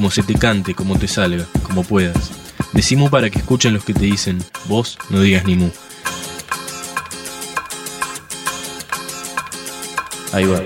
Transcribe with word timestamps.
como 0.00 0.10
se 0.10 0.22
te 0.22 0.32
cante, 0.32 0.74
como 0.74 0.98
te 0.98 1.06
salga, 1.06 1.44
como 1.62 1.84
puedas. 1.84 2.30
Decimos 2.72 3.10
para 3.10 3.28
que 3.28 3.38
escuchen 3.38 3.74
los 3.74 3.84
que 3.84 3.92
te 3.92 4.06
dicen, 4.06 4.38
vos 4.66 4.96
no 5.10 5.20
digas 5.20 5.44
ni 5.44 5.56
mu. 5.56 5.68
Ahí 10.32 10.46
va. 10.46 10.62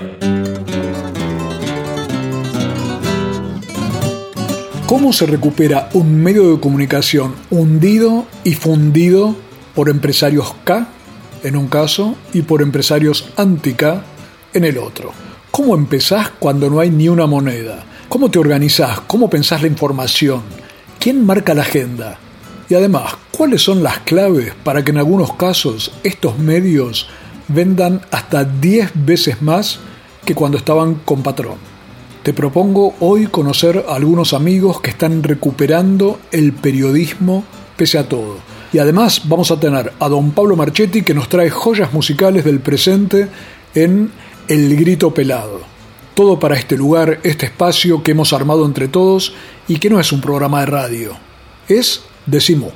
¿Cómo 4.85 5.11
se 5.11 5.25
recupera 5.25 5.89
un 5.91 6.15
medio 6.23 6.53
de 6.53 6.61
comunicación 6.61 7.35
hundido 7.49 8.25
y 8.45 8.53
fundido 8.53 9.35
por 9.75 9.89
empresarios 9.89 10.55
K 10.63 10.87
en 11.43 11.57
un 11.57 11.67
caso 11.67 12.15
y 12.31 12.43
por 12.43 12.61
empresarios 12.61 13.33
anti-K 13.35 14.01
en 14.53 14.63
el 14.63 14.77
otro? 14.77 15.11
¿Cómo 15.51 15.75
empezás 15.75 16.29
cuando 16.39 16.69
no 16.69 16.79
hay 16.79 16.89
ni 16.89 17.09
una 17.09 17.25
moneda? 17.25 17.83
¿Cómo 18.15 18.31
te 18.31 18.39
organizás? 18.39 19.01
¿Cómo 19.01 19.29
pensás 19.29 19.61
la 19.61 19.67
información? 19.67 20.41
¿Quién 21.01 21.25
marca 21.25 21.53
la 21.53 21.63
agenda? 21.63 22.17
Y 22.69 22.73
además, 22.73 23.13
¿cuáles 23.29 23.61
son 23.61 23.83
las 23.83 23.99
claves 23.99 24.53
para 24.63 24.85
que 24.85 24.91
en 24.91 24.99
algunos 24.99 25.33
casos 25.33 25.91
estos 26.01 26.39
medios 26.39 27.09
vendan 27.49 27.99
hasta 28.11 28.45
10 28.45 28.91
veces 29.05 29.41
más 29.41 29.79
que 30.23 30.33
cuando 30.33 30.57
estaban 30.57 30.95
con 31.03 31.23
patrón? 31.23 31.57
Te 32.23 32.31
propongo 32.31 32.95
hoy 33.01 33.27
conocer 33.27 33.83
a 33.85 33.95
algunos 33.95 34.31
amigos 34.31 34.79
que 34.79 34.91
están 34.91 35.21
recuperando 35.21 36.21
el 36.31 36.53
periodismo 36.53 37.43
pese 37.75 37.97
a 37.97 38.07
todo. 38.07 38.37
Y 38.71 38.77
además 38.77 39.23
vamos 39.25 39.51
a 39.51 39.59
tener 39.59 39.91
a 39.99 40.07
don 40.07 40.31
Pablo 40.31 40.55
Marchetti 40.55 41.01
que 41.01 41.13
nos 41.13 41.27
trae 41.27 41.49
joyas 41.49 41.91
musicales 41.91 42.45
del 42.45 42.61
presente 42.61 43.27
en 43.73 44.09
El 44.47 44.73
Grito 44.77 45.13
Pelado. 45.13 45.74
Todo 46.15 46.39
para 46.39 46.55
este 46.55 46.75
lugar, 46.75 47.19
este 47.23 47.45
espacio 47.45 48.01
que 48.01 48.11
hemos 48.11 48.33
armado 48.33 48.65
entre 48.65 48.87
todos 48.87 49.33
y 49.67 49.77
que 49.77 49.89
no 49.89 49.99
es 49.99 50.11
un 50.11 50.21
programa 50.21 50.61
de 50.61 50.65
radio. 50.65 51.17
Es 51.67 52.01
Decimo. 52.25 52.71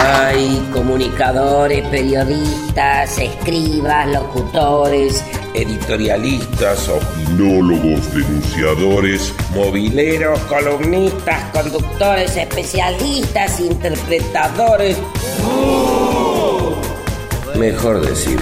Hay 0.00 0.70
comunicadores, 0.72 1.86
periodistas, 1.88 3.18
escribas, 3.18 4.08
locutores, 4.08 5.22
editorialistas, 5.52 6.88
opinólogos, 6.88 8.14
denunciadores, 8.14 9.34
mobileros, 9.54 10.40
columnistas, 10.40 11.44
conductores, 11.52 12.36
especialistas, 12.36 13.60
interpretadores. 13.60 14.96
Mejor 17.58 18.00
decir. 18.06 18.38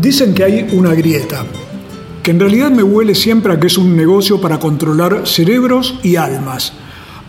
Dicen 0.00 0.34
que 0.34 0.44
hay 0.44 0.68
una 0.72 0.94
grieta, 0.94 1.44
que 2.22 2.32
en 2.32 2.40
realidad 2.40 2.70
me 2.70 2.82
huele 2.82 3.14
siempre 3.14 3.52
a 3.52 3.60
que 3.60 3.68
es 3.68 3.78
un 3.78 3.96
negocio 3.96 4.40
para 4.40 4.58
controlar 4.58 5.26
cerebros 5.26 5.98
y 6.02 6.16
almas. 6.16 6.72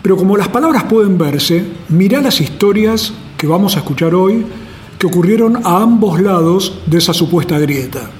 Pero 0.02 0.16
como 0.16 0.36
las 0.36 0.48
palabras 0.48 0.84
pueden 0.84 1.16
verse, 1.16 1.64
mirá 1.88 2.20
las 2.20 2.40
historias 2.40 3.12
que 3.38 3.46
vamos 3.46 3.76
a 3.76 3.78
escuchar 3.78 4.14
hoy 4.14 4.44
que 4.98 5.06
ocurrieron 5.06 5.64
a 5.64 5.82
ambos 5.82 6.20
lados 6.20 6.80
de 6.86 6.98
esa 6.98 7.14
supuesta 7.14 7.58
grieta. 7.58 8.10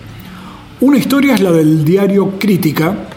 Una 0.80 0.98
historia 0.98 1.34
es 1.34 1.40
la 1.40 1.52
del 1.52 1.84
diario 1.84 2.38
Crítica, 2.38 3.08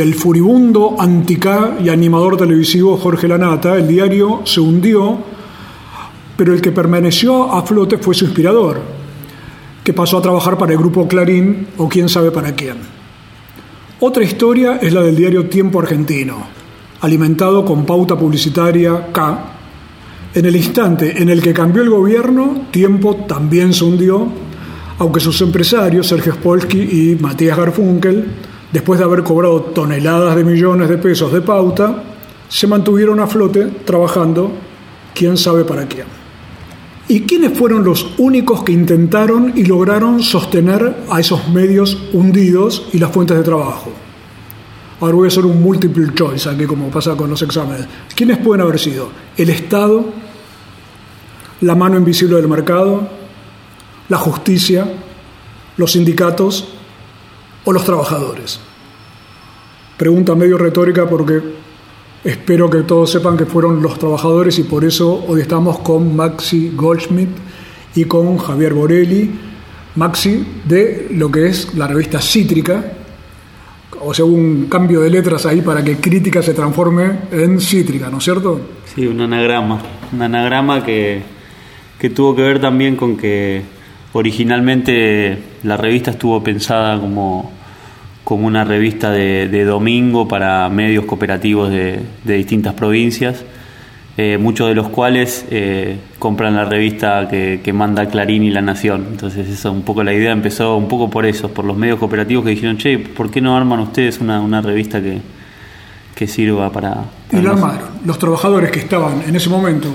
del 0.00 0.14
furibundo 0.14 0.96
anticá 0.98 1.76
y 1.84 1.90
animador 1.90 2.38
televisivo 2.38 2.96
Jorge 2.96 3.28
Lanata. 3.28 3.76
El 3.76 3.86
diario 3.86 4.40
se 4.46 4.58
hundió, 4.58 5.18
pero 6.38 6.54
el 6.54 6.62
que 6.62 6.72
permaneció 6.72 7.52
a 7.52 7.60
flote 7.66 7.98
fue 7.98 8.14
su 8.14 8.24
inspirador, 8.24 8.80
que 9.84 9.92
pasó 9.92 10.16
a 10.16 10.22
trabajar 10.22 10.56
para 10.56 10.72
el 10.72 10.78
grupo 10.78 11.06
Clarín 11.06 11.66
o 11.76 11.86
quién 11.86 12.08
sabe 12.08 12.30
para 12.30 12.54
quién. 12.54 12.78
Otra 14.00 14.24
historia 14.24 14.78
es 14.80 14.94
la 14.94 15.02
del 15.02 15.16
diario 15.16 15.50
Tiempo 15.50 15.80
Argentino, 15.80 16.46
alimentado 17.02 17.62
con 17.62 17.84
pauta 17.84 18.16
publicitaria 18.16 19.08
K. 19.12 19.44
En 20.32 20.46
el 20.46 20.56
instante 20.56 21.20
en 21.20 21.28
el 21.28 21.42
que 21.42 21.52
cambió 21.52 21.82
el 21.82 21.90
gobierno, 21.90 22.68
Tiempo 22.70 23.16
también 23.28 23.74
se 23.74 23.84
hundió, 23.84 24.26
aunque 24.96 25.20
sus 25.20 25.38
empresarios, 25.42 26.06
Sergio 26.06 26.32
Spolsky 26.32 26.78
y 26.80 27.18
Matías 27.20 27.58
Garfunkel, 27.58 28.48
después 28.72 28.98
de 28.98 29.04
haber 29.04 29.22
cobrado 29.22 29.62
toneladas 29.62 30.36
de 30.36 30.44
millones 30.44 30.88
de 30.88 30.98
pesos 30.98 31.32
de 31.32 31.40
pauta, 31.40 32.02
se 32.48 32.66
mantuvieron 32.66 33.20
a 33.20 33.26
flote 33.26 33.66
trabajando 33.84 34.50
quién 35.14 35.36
sabe 35.36 35.64
para 35.64 35.86
quién. 35.86 36.06
¿Y 37.08 37.22
quiénes 37.22 37.58
fueron 37.58 37.84
los 37.84 38.14
únicos 38.18 38.62
que 38.62 38.72
intentaron 38.72 39.52
y 39.56 39.64
lograron 39.64 40.22
sostener 40.22 40.96
a 41.10 41.18
esos 41.18 41.48
medios 41.48 41.98
hundidos 42.12 42.88
y 42.92 42.98
las 42.98 43.10
fuentes 43.10 43.36
de 43.36 43.42
trabajo? 43.42 43.90
Ahora 45.00 45.14
voy 45.14 45.26
a 45.26 45.28
hacer 45.28 45.46
un 45.46 45.62
multiple 45.62 46.12
choice 46.14 46.48
aquí 46.48 46.66
como 46.66 46.88
pasa 46.88 47.16
con 47.16 47.30
los 47.30 47.40
exámenes. 47.42 47.86
¿Quiénes 48.14 48.38
pueden 48.38 48.60
haber 48.60 48.78
sido? 48.78 49.08
El 49.36 49.50
Estado, 49.50 50.04
la 51.62 51.74
mano 51.74 51.96
invisible 51.96 52.36
del 52.36 52.48
mercado, 52.48 53.08
la 54.08 54.18
justicia, 54.18 54.86
los 55.76 55.92
sindicatos 55.92 56.68
o 57.64 57.72
los 57.72 57.84
trabajadores. 57.84 58.60
Pregunta 59.96 60.34
medio 60.34 60.56
retórica 60.56 61.08
porque 61.08 61.40
espero 62.24 62.70
que 62.70 62.82
todos 62.82 63.10
sepan 63.10 63.36
que 63.36 63.46
fueron 63.46 63.82
los 63.82 63.98
trabajadores 63.98 64.58
y 64.58 64.64
por 64.64 64.84
eso 64.84 65.24
hoy 65.28 65.42
estamos 65.42 65.80
con 65.80 66.16
Maxi 66.16 66.72
Goldschmidt 66.74 67.30
y 67.94 68.04
con 68.04 68.38
Javier 68.38 68.74
Borelli. 68.74 69.30
Maxi 69.96 70.46
de 70.64 71.08
lo 71.10 71.30
que 71.30 71.48
es 71.48 71.74
la 71.74 71.86
revista 71.86 72.20
Cítrica, 72.20 72.92
o 74.02 74.14
sea, 74.14 74.24
un 74.24 74.66
cambio 74.66 75.00
de 75.00 75.10
letras 75.10 75.44
ahí 75.46 75.60
para 75.60 75.84
que 75.84 75.96
crítica 75.96 76.42
se 76.42 76.54
transforme 76.54 77.18
en 77.32 77.60
cítrica, 77.60 78.08
¿no 78.08 78.18
es 78.18 78.24
cierto? 78.24 78.60
Sí, 78.94 79.06
un 79.06 79.20
anagrama. 79.20 79.82
Un 80.12 80.22
anagrama 80.22 80.84
que, 80.84 81.22
que 81.98 82.10
tuvo 82.10 82.34
que 82.34 82.42
ver 82.42 82.60
también 82.60 82.96
con 82.96 83.16
que 83.16 83.62
originalmente 84.12 85.38
la 85.62 85.76
revista 85.76 86.12
estuvo 86.12 86.42
pensada 86.42 86.98
como, 86.98 87.50
como 88.24 88.46
una 88.46 88.64
revista 88.64 89.10
de, 89.10 89.48
de 89.48 89.64
domingo 89.64 90.28
para 90.28 90.68
medios 90.68 91.04
cooperativos 91.04 91.70
de, 91.70 92.00
de 92.24 92.34
distintas 92.36 92.74
provincias, 92.74 93.44
eh, 94.16 94.38
muchos 94.38 94.68
de 94.68 94.74
los 94.74 94.88
cuales 94.88 95.46
eh, 95.50 95.98
compran 96.18 96.56
la 96.56 96.64
revista 96.64 97.28
que, 97.28 97.60
que, 97.62 97.72
manda 97.72 98.06
Clarín 98.06 98.42
y 98.42 98.50
La 98.50 98.60
Nación. 98.60 99.06
Entonces, 99.10 99.48
esa 99.48 99.70
un 99.70 99.82
poco 99.82 100.02
la 100.02 100.12
idea 100.12 100.32
empezó 100.32 100.76
un 100.76 100.88
poco 100.88 101.08
por 101.08 101.24
eso, 101.26 101.50
por 101.52 101.64
los 101.64 101.76
medios 101.76 101.98
cooperativos 101.98 102.44
que 102.44 102.50
dijeron, 102.50 102.76
che, 102.76 102.98
¿por 102.98 103.30
qué 103.30 103.40
no 103.40 103.56
arman 103.56 103.80
ustedes 103.80 104.20
una, 104.20 104.40
una 104.40 104.60
revista 104.60 105.00
que, 105.00 105.20
que 106.14 106.26
sirva 106.26 106.70
para... 106.70 106.96
para 107.30 107.40
y 107.40 107.42
la 107.42 107.52
armaron. 107.52 107.88
Los 108.04 108.18
trabajadores 108.18 108.70
que 108.70 108.80
estaban 108.80 109.22
en 109.26 109.36
ese 109.36 109.48
momento 109.48 109.88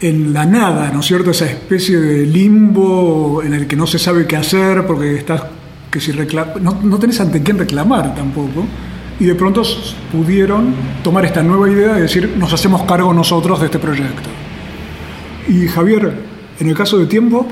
en 0.00 0.32
la 0.32 0.46
nada, 0.46 0.90
¿no 0.92 1.00
es 1.00 1.06
cierto? 1.06 1.30
Esa 1.30 1.46
especie 1.46 1.98
de 1.98 2.26
limbo 2.26 3.42
en 3.42 3.54
el 3.54 3.66
que 3.66 3.76
no 3.76 3.86
se 3.86 3.98
sabe 3.98 4.26
qué 4.26 4.36
hacer 4.36 4.86
porque 4.86 5.16
estás 5.16 5.42
que 5.90 6.00
si 6.00 6.12
reclama, 6.12 6.54
no, 6.60 6.78
no 6.82 6.98
tenés 6.98 7.20
ante 7.20 7.42
quién 7.42 7.58
reclamar 7.58 8.14
tampoco. 8.14 8.66
Y 9.20 9.24
de 9.24 9.34
pronto 9.34 9.62
pudieron 10.12 10.74
tomar 11.02 11.24
esta 11.24 11.42
nueva 11.42 11.68
idea 11.68 11.94
de 11.94 12.02
decir, 12.02 12.34
nos 12.36 12.52
hacemos 12.52 12.82
cargo 12.82 13.12
nosotros 13.12 13.58
de 13.58 13.66
este 13.66 13.78
proyecto. 13.78 14.28
Y 15.48 15.66
Javier, 15.66 16.14
en 16.60 16.68
el 16.68 16.74
caso 16.74 16.98
de 16.98 17.06
tiempo... 17.06 17.46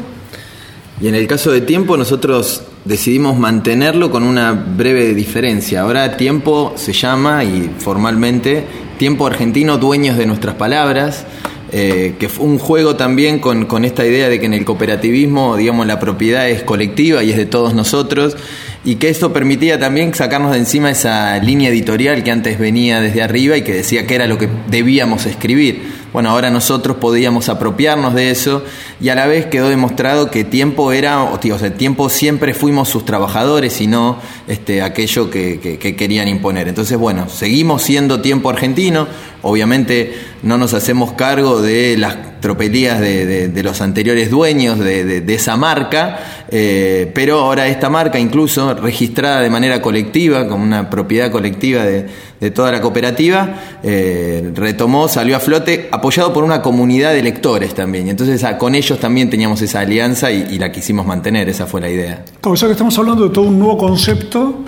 Y 1.00 1.08
en 1.08 1.14
el 1.14 1.26
caso 1.26 1.50
de 1.50 1.60
tiempo 1.60 1.96
nosotros 1.96 2.62
decidimos 2.86 3.36
mantenerlo 3.38 4.10
con 4.10 4.22
una 4.22 4.52
breve 4.52 5.12
diferencia. 5.14 5.82
Ahora 5.82 6.16
tiempo 6.16 6.72
se 6.76 6.92
llama 6.92 7.44
y 7.44 7.70
formalmente 7.78 8.64
tiempo 8.96 9.26
argentino 9.26 9.76
dueños 9.76 10.16
de 10.16 10.24
nuestras 10.24 10.54
palabras. 10.54 11.26
Eh, 11.72 12.14
que 12.20 12.28
fue 12.28 12.46
un 12.46 12.58
juego 12.58 12.94
también 12.94 13.40
con, 13.40 13.66
con, 13.66 13.84
esta 13.84 14.06
idea 14.06 14.28
de 14.28 14.38
que 14.38 14.46
en 14.46 14.54
el 14.54 14.64
cooperativismo, 14.64 15.56
digamos, 15.56 15.84
la 15.88 15.98
propiedad 15.98 16.48
es 16.48 16.62
colectiva 16.62 17.24
y 17.24 17.30
es 17.30 17.36
de 17.36 17.44
todos 17.44 17.74
nosotros, 17.74 18.36
y 18.84 18.96
que 18.96 19.08
esto 19.08 19.32
permitía 19.32 19.80
también 19.80 20.14
sacarnos 20.14 20.52
de 20.52 20.58
encima 20.58 20.90
esa 20.90 21.36
línea 21.38 21.70
editorial 21.70 22.22
que 22.22 22.30
antes 22.30 22.56
venía 22.56 23.00
desde 23.00 23.20
arriba 23.20 23.56
y 23.56 23.62
que 23.62 23.74
decía 23.74 24.06
que 24.06 24.14
era 24.14 24.28
lo 24.28 24.38
que 24.38 24.48
debíamos 24.68 25.26
escribir. 25.26 25.82
Bueno, 26.12 26.30
ahora 26.30 26.50
nosotros 26.50 26.98
podíamos 26.98 27.48
apropiarnos 27.48 28.14
de 28.14 28.30
eso 28.30 28.62
y 29.00 29.08
a 29.08 29.16
la 29.16 29.26
vez 29.26 29.46
quedó 29.46 29.68
demostrado 29.68 30.30
que 30.30 30.44
tiempo 30.44 30.92
era, 30.92 31.24
o 31.24 31.40
sea, 31.40 31.74
tiempo 31.74 32.08
siempre 32.08 32.54
fuimos 32.54 32.88
sus 32.88 33.04
trabajadores 33.04 33.80
y 33.80 33.88
no 33.88 34.20
este, 34.46 34.82
aquello 34.82 35.30
que, 35.30 35.58
que 35.58 35.96
querían 35.96 36.28
imponer. 36.28 36.68
Entonces, 36.68 36.96
bueno, 36.96 37.28
seguimos 37.28 37.82
siendo 37.82 38.20
tiempo 38.20 38.50
argentino, 38.50 39.08
obviamente 39.46 40.14
no 40.42 40.58
nos 40.58 40.74
hacemos 40.74 41.12
cargo 41.12 41.60
de 41.62 41.96
las 41.96 42.16
tropelías 42.40 43.00
de, 43.00 43.62
los 43.64 43.80
anteriores 43.80 44.30
dueños 44.30 44.78
de, 44.78 45.24
esa 45.34 45.56
marca, 45.56 46.44
eh, 46.48 47.10
pero 47.14 47.40
ahora 47.40 47.66
esta 47.66 47.90
marca, 47.90 48.18
incluso 48.18 48.74
registrada 48.74 49.40
de 49.40 49.50
manera 49.50 49.82
colectiva, 49.82 50.46
como 50.46 50.62
una 50.62 50.88
propiedad 50.88 51.30
colectiva 51.30 51.84
de, 51.84 52.06
toda 52.50 52.70
la 52.70 52.80
cooperativa, 52.80 53.78
eh, 53.82 54.52
retomó, 54.54 55.08
salió 55.08 55.36
a 55.36 55.40
flote, 55.40 55.88
apoyado 55.90 56.32
por 56.32 56.44
una 56.44 56.62
comunidad 56.62 57.12
de 57.12 57.22
lectores 57.22 57.74
también. 57.74 58.08
Entonces 58.08 58.44
con 58.58 58.74
ellos 58.74 59.00
también 59.00 59.30
teníamos 59.30 59.62
esa 59.62 59.80
alianza 59.80 60.30
y, 60.30 60.58
la 60.58 60.70
quisimos 60.70 61.06
mantener, 61.06 61.48
esa 61.48 61.66
fue 61.66 61.80
la 61.80 61.88
idea. 61.88 62.24
O 62.44 62.56
sea 62.56 62.68
que 62.68 62.72
estamos 62.72 62.96
hablando 62.98 63.24
de 63.24 63.34
todo 63.34 63.46
un 63.46 63.58
nuevo 63.58 63.76
concepto 63.76 64.60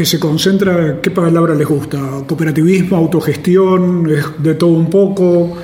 que 0.00 0.06
se 0.06 0.18
concentra, 0.18 0.98
¿qué 1.02 1.10
palabra 1.10 1.54
les 1.54 1.68
gusta? 1.68 1.98
Cooperativismo, 2.26 2.96
autogestión, 2.96 4.08
de 4.38 4.54
todo 4.54 4.70
un 4.70 4.88
poco 4.88 5.58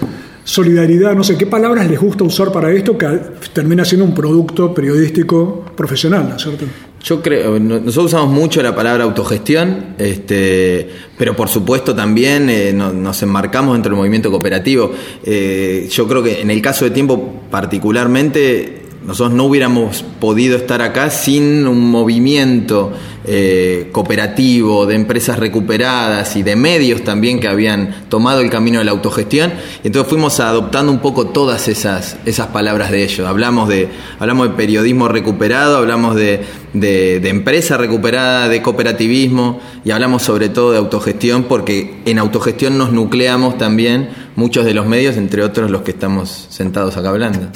solidaridad, 0.44 1.14
no 1.14 1.24
sé 1.24 1.38
qué 1.38 1.46
palabras 1.46 1.88
les 1.88 1.98
gusta 1.98 2.22
usar 2.22 2.52
para 2.52 2.70
esto 2.70 2.98
que 2.98 3.06
termina 3.54 3.82
siendo 3.82 4.04
un 4.04 4.12
producto 4.12 4.74
periodístico 4.74 5.64
profesional, 5.74 6.28
¿no 6.28 6.36
es 6.36 6.42
cierto? 6.42 6.66
Yo 7.02 7.22
creo, 7.22 7.58
nosotros 7.58 8.12
usamos 8.12 8.30
mucho 8.30 8.62
la 8.62 8.76
palabra 8.76 9.04
autogestión, 9.04 9.94
este, 9.96 10.86
pero 11.16 11.34
por 11.34 11.48
supuesto 11.48 11.94
también 11.94 12.50
eh, 12.50 12.74
nos 12.74 13.22
enmarcamos 13.22 13.72
dentro 13.72 13.88
del 13.88 13.96
movimiento 13.96 14.30
cooperativo. 14.30 14.92
Eh, 15.24 15.88
yo 15.90 16.06
creo 16.06 16.22
que 16.22 16.42
en 16.42 16.50
el 16.50 16.60
caso 16.60 16.84
de 16.84 16.90
tiempo 16.90 17.40
particularmente 17.50 18.85
nosotros 19.06 19.34
no 19.34 19.44
hubiéramos 19.44 20.04
podido 20.20 20.56
estar 20.56 20.82
acá 20.82 21.10
sin 21.10 21.68
un 21.68 21.90
movimiento 21.90 22.92
eh, 23.24 23.88
cooperativo 23.92 24.84
de 24.84 24.96
empresas 24.96 25.38
recuperadas 25.38 26.34
y 26.34 26.42
de 26.42 26.56
medios 26.56 27.04
también 27.04 27.38
que 27.38 27.46
habían 27.46 28.06
tomado 28.08 28.40
el 28.40 28.50
camino 28.50 28.80
de 28.80 28.84
la 28.84 28.90
autogestión. 28.90 29.52
Y 29.84 29.86
entonces 29.86 30.10
fuimos 30.10 30.40
adoptando 30.40 30.90
un 30.90 30.98
poco 30.98 31.28
todas 31.28 31.68
esas, 31.68 32.16
esas 32.24 32.48
palabras 32.48 32.90
de 32.90 33.04
ellos. 33.04 33.28
Hablamos 33.28 33.68
de, 33.68 33.88
hablamos 34.18 34.48
de 34.48 34.54
periodismo 34.56 35.06
recuperado, 35.06 35.76
hablamos 35.76 36.16
de, 36.16 36.44
de 36.72 37.28
empresa 37.28 37.76
recuperada, 37.76 38.48
de 38.48 38.60
cooperativismo 38.60 39.60
y 39.84 39.92
hablamos 39.92 40.22
sobre 40.22 40.48
todo 40.48 40.72
de 40.72 40.78
autogestión 40.78 41.44
porque 41.44 42.02
en 42.06 42.18
autogestión 42.18 42.76
nos 42.76 42.90
nucleamos 42.90 43.56
también 43.56 44.08
muchos 44.34 44.64
de 44.64 44.74
los 44.74 44.86
medios, 44.86 45.16
entre 45.16 45.44
otros 45.44 45.70
los 45.70 45.82
que 45.82 45.92
estamos 45.92 46.46
sentados 46.50 46.96
acá 46.96 47.10
hablando. 47.10 47.50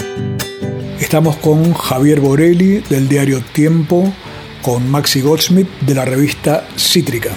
Estamos 1.10 1.38
con 1.38 1.74
Javier 1.74 2.20
Borelli 2.20 2.84
del 2.88 3.08
diario 3.08 3.40
Tiempo, 3.52 4.14
con 4.62 4.88
Maxi 4.88 5.20
Goldsmith 5.20 5.66
de 5.80 5.96
la 5.96 6.04
revista 6.04 6.62
Cítrica. 6.76 7.30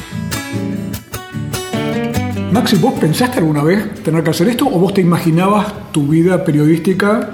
Maxi, 2.52 2.76
¿vos 2.76 2.94
pensaste 3.00 3.40
alguna 3.40 3.64
vez 3.64 4.04
tener 4.04 4.24
que 4.24 4.30
hacer 4.30 4.50
esto 4.50 4.68
o 4.68 4.78
vos 4.78 4.94
te 4.94 5.02
imaginabas 5.02 5.92
tu 5.92 6.06
vida 6.06 6.46
periodística 6.46 7.32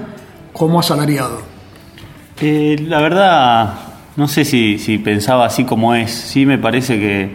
como 0.54 0.80
asalariado? 0.80 1.42
Eh, 2.40 2.86
la 2.88 3.02
verdad, 3.02 3.74
no 4.16 4.26
sé 4.26 4.46
si, 4.46 4.78
pensaba 5.04 5.44
así 5.44 5.64
como 5.64 5.94
es. 5.94 6.10
Sí 6.10 6.46
me 6.46 6.56
parece 6.56 6.98
que, 6.98 7.32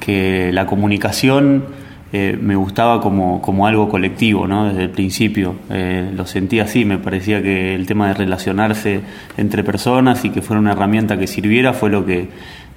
que 0.00 0.50
la 0.50 0.66
comunicación 0.66 1.66
eh, 2.14 2.38
me 2.38 2.56
gustaba 2.56 3.00
como, 3.00 3.40
como, 3.40 3.66
algo 3.66 3.88
colectivo, 3.88 4.46
¿no? 4.46 4.68
Desde 4.68 4.82
el 4.82 4.90
principio. 4.90 5.56
Eh, 5.70 6.10
lo 6.14 6.26
sentía 6.26 6.64
así, 6.64 6.84
me 6.84 6.98
parecía 6.98 7.42
que 7.42 7.74
el 7.74 7.86
tema 7.86 8.08
de 8.08 8.14
relacionarse 8.14 9.00
entre 9.38 9.64
personas 9.64 10.22
y 10.26 10.28
que 10.30 10.42
fuera 10.42 10.60
una 10.60 10.72
herramienta 10.72 11.18
que 11.18 11.26
sirviera 11.26 11.72
fue 11.72 11.88
lo 11.88 12.04
que, 12.04 12.28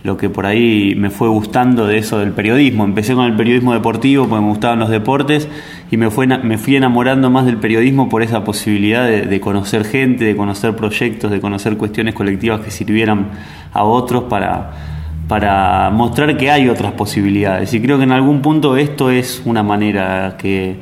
lo 0.03 0.15
que 0.15 0.29
por 0.29 0.45
ahí 0.45 0.95
me 0.95 1.09
fue 1.09 1.27
gustando 1.27 1.85
de 1.85 1.97
eso 1.97 2.19
del 2.19 2.31
periodismo. 2.31 2.85
Empecé 2.85 3.13
con 3.13 3.25
el 3.25 3.35
periodismo 3.35 3.73
deportivo 3.73 4.25
porque 4.25 4.41
me 4.41 4.49
gustaban 4.51 4.79
los 4.79 4.89
deportes 4.89 5.49
y 5.91 5.97
me, 5.97 6.09
fue, 6.09 6.27
me 6.27 6.57
fui 6.57 6.77
enamorando 6.77 7.29
más 7.29 7.45
del 7.45 7.57
periodismo 7.57 8.07
por 8.07 8.23
esa 8.23 8.45
posibilidad 8.45 9.05
de, 9.05 9.23
de 9.23 9.39
conocer 9.41 9.83
gente, 9.83 10.23
de 10.23 10.37
conocer 10.37 10.77
proyectos, 10.77 11.29
de 11.29 11.41
conocer 11.41 11.75
cuestiones 11.75 12.15
colectivas 12.15 12.61
que 12.61 12.71
sirvieran 12.71 13.31
a 13.73 13.83
otros 13.83 14.23
para 14.23 14.94
para 15.27 15.89
mostrar 15.89 16.37
que 16.37 16.51
hay 16.51 16.69
otras 16.69 16.93
posibilidades. 16.93 17.73
Y 17.73 17.81
creo 17.81 17.97
que 17.97 18.03
en 18.03 18.11
algún 18.11 18.41
punto 18.41 18.77
esto 18.77 19.09
es 19.09 19.41
una 19.45 19.63
manera 19.63 20.35
que, 20.37 20.75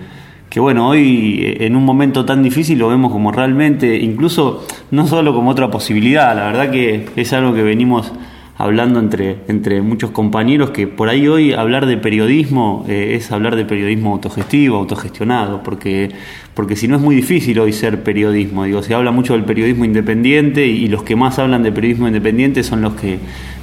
que 0.49 0.59
bueno, 0.59 0.89
hoy 0.89 1.55
en 1.59 1.75
un 1.75 1.85
momento 1.85 2.25
tan 2.25 2.43
difícil 2.43 2.79
lo 2.79 2.89
vemos 2.89 3.11
como 3.11 3.31
realmente, 3.31 3.97
incluso 3.97 4.65
no 4.91 5.07
solo 5.07 5.33
como 5.33 5.51
otra 5.51 5.71
posibilidad, 5.71 6.35
la 6.35 6.45
verdad 6.45 6.71
que 6.71 7.07
es 7.15 7.33
algo 7.33 7.53
que 7.53 7.63
venimos 7.63 8.11
hablando 8.55 8.99
entre, 8.99 9.37
entre 9.47 9.81
muchos 9.81 10.11
compañeros 10.11 10.69
que 10.69 10.85
por 10.87 11.09
ahí 11.09 11.27
hoy 11.27 11.53
hablar 11.53 11.87
de 11.87 11.97
periodismo 11.97 12.85
eh, 12.87 13.15
es 13.15 13.31
hablar 13.31 13.55
de 13.55 13.65
periodismo 13.65 14.13
autogestivo, 14.13 14.77
autogestionado, 14.77 15.63
porque, 15.63 16.11
porque 16.53 16.75
si 16.75 16.87
no 16.87 16.95
es 16.95 17.01
muy 17.01 17.15
difícil 17.15 17.59
hoy 17.59 17.73
ser 17.73 18.03
periodismo. 18.03 18.65
Digo, 18.65 18.83
se 18.83 18.93
habla 18.93 19.11
mucho 19.11 19.33
del 19.33 19.43
periodismo 19.43 19.85
independiente 19.85 20.67
y 20.67 20.87
los 20.87 21.03
que 21.03 21.15
más 21.15 21.39
hablan 21.39 21.63
de 21.63 21.71
periodismo 21.71 22.07
independiente 22.07 22.63
son 22.63 22.81
los 22.81 22.93
que 22.93 23.19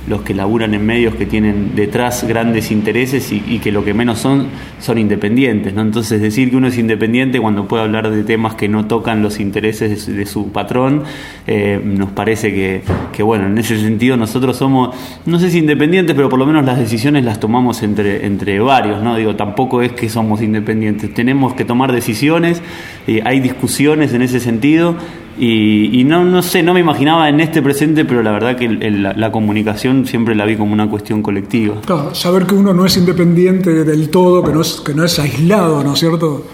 los 0.08 0.23
que 0.23 0.35
laburan 0.35 0.75
en 0.75 0.85
medios 0.85 1.14
que 1.14 1.26
tienen 1.26 1.75
detrás 1.75 2.25
grandes 2.26 2.70
intereses 2.70 3.31
y, 3.32 3.58
que 3.61 3.70
lo 3.70 3.85
que 3.85 3.94
menos 3.94 4.19
son 4.19 4.49
son 4.79 4.99
independientes. 4.99 5.75
¿no? 5.75 5.82
Entonces 5.82 6.20
decir 6.20 6.50
que 6.50 6.56
uno 6.56 6.69
es 6.69 6.79
independiente 6.79 7.38
cuando 7.38 7.69
puede 7.69 7.82
hablar 7.82 8.11
de 8.11 8.25
temas 8.25 8.55
que 8.55 8.69
no 8.69 8.87
tocan 8.87 9.23
los 9.23 9.38
intereses 9.41 10.06
de, 10.06 10.26
su 10.26 10.52
patrón, 10.52 11.02
eh, 11.47 11.81
nos 11.85 12.11
parece 12.11 12.52
que, 12.52 12.82
que, 13.12 13.23
bueno, 13.23 13.47
en 13.47 13.58
ese 13.58 13.79
sentido 13.79 14.17
nosotros 14.17 14.56
somos, 14.56 14.94
no 15.26 15.38
sé 15.38 15.50
si 15.50 15.58
independientes, 15.58 16.17
pero 16.17 16.29
por 16.29 16.38
lo 16.38 16.46
menos 16.46 16.64
las 16.64 16.79
decisiones 16.79 17.25
las 17.25 17.38
tomamos 17.38 17.82
entre, 17.82 18.26
entre 18.26 18.58
varios. 18.61 19.03
¿no? 19.03 19.17
Digo, 19.17 19.37
tampoco 19.37 19.82
es 19.82 19.93
que 19.93 20.08
somos 20.08 20.41
independientes, 20.43 21.12
tenemos 21.12 21.55
que 21.55 21.64
tomar 21.64 21.93
decisiones, 21.93 22.62
eh, 23.06 23.20
hay 23.25 23.41
discusiones 23.41 24.14
en 24.14 24.23
ese 24.23 24.41
sentido 24.41 24.96
y, 25.43 26.05
no, 26.05 26.23
no 26.23 26.43
sé, 26.43 26.63
no 26.63 26.75
me 26.75 26.81
imaginaba 26.81 27.31
en 27.31 27.41
este 27.41 27.63
presente, 27.63 28.05
pero 28.05 28.23
la 28.23 28.31
verdad 28.31 28.57
que 28.57 28.69
la, 28.69 29.33
comunicación 29.33 30.07
siempre 30.07 30.35
la 30.35 30.45
vi 30.45 30.57
como 30.57 30.75
una 30.75 30.91
cuestión 30.91 31.23
colectiva. 31.23 31.81
Claro, 31.87 32.15
saber 32.15 32.45
que 32.45 32.55
uno 32.55 32.75
no 32.75 32.85
es 32.85 32.97
independiente 32.99 33.85
del 33.85 34.11
todo, 34.11 34.45
que 34.45 34.53
no 34.53 34.61
es, 34.61 34.83
que 34.85 34.93
no 34.93 35.03
es 35.03 35.19
aislado, 35.19 35.83
¿no 35.83 35.95
es 35.95 35.99
cierto? 35.99 36.45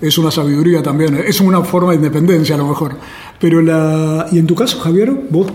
Es 0.00 0.18
una 0.18 0.32
sabiduría 0.32 0.82
también, 0.82 1.16
es 1.24 1.40
una 1.40 1.62
forma 1.62 1.90
de 1.90 1.98
independencia 1.98 2.56
a 2.56 2.58
lo 2.58 2.66
mejor. 2.66 2.96
Pero 3.38 3.62
la. 3.62 4.26
Y 4.32 4.38
en 4.38 4.46
tu 4.46 4.56
caso, 4.56 4.80
Javier, 4.80 5.12
vos 5.30 5.46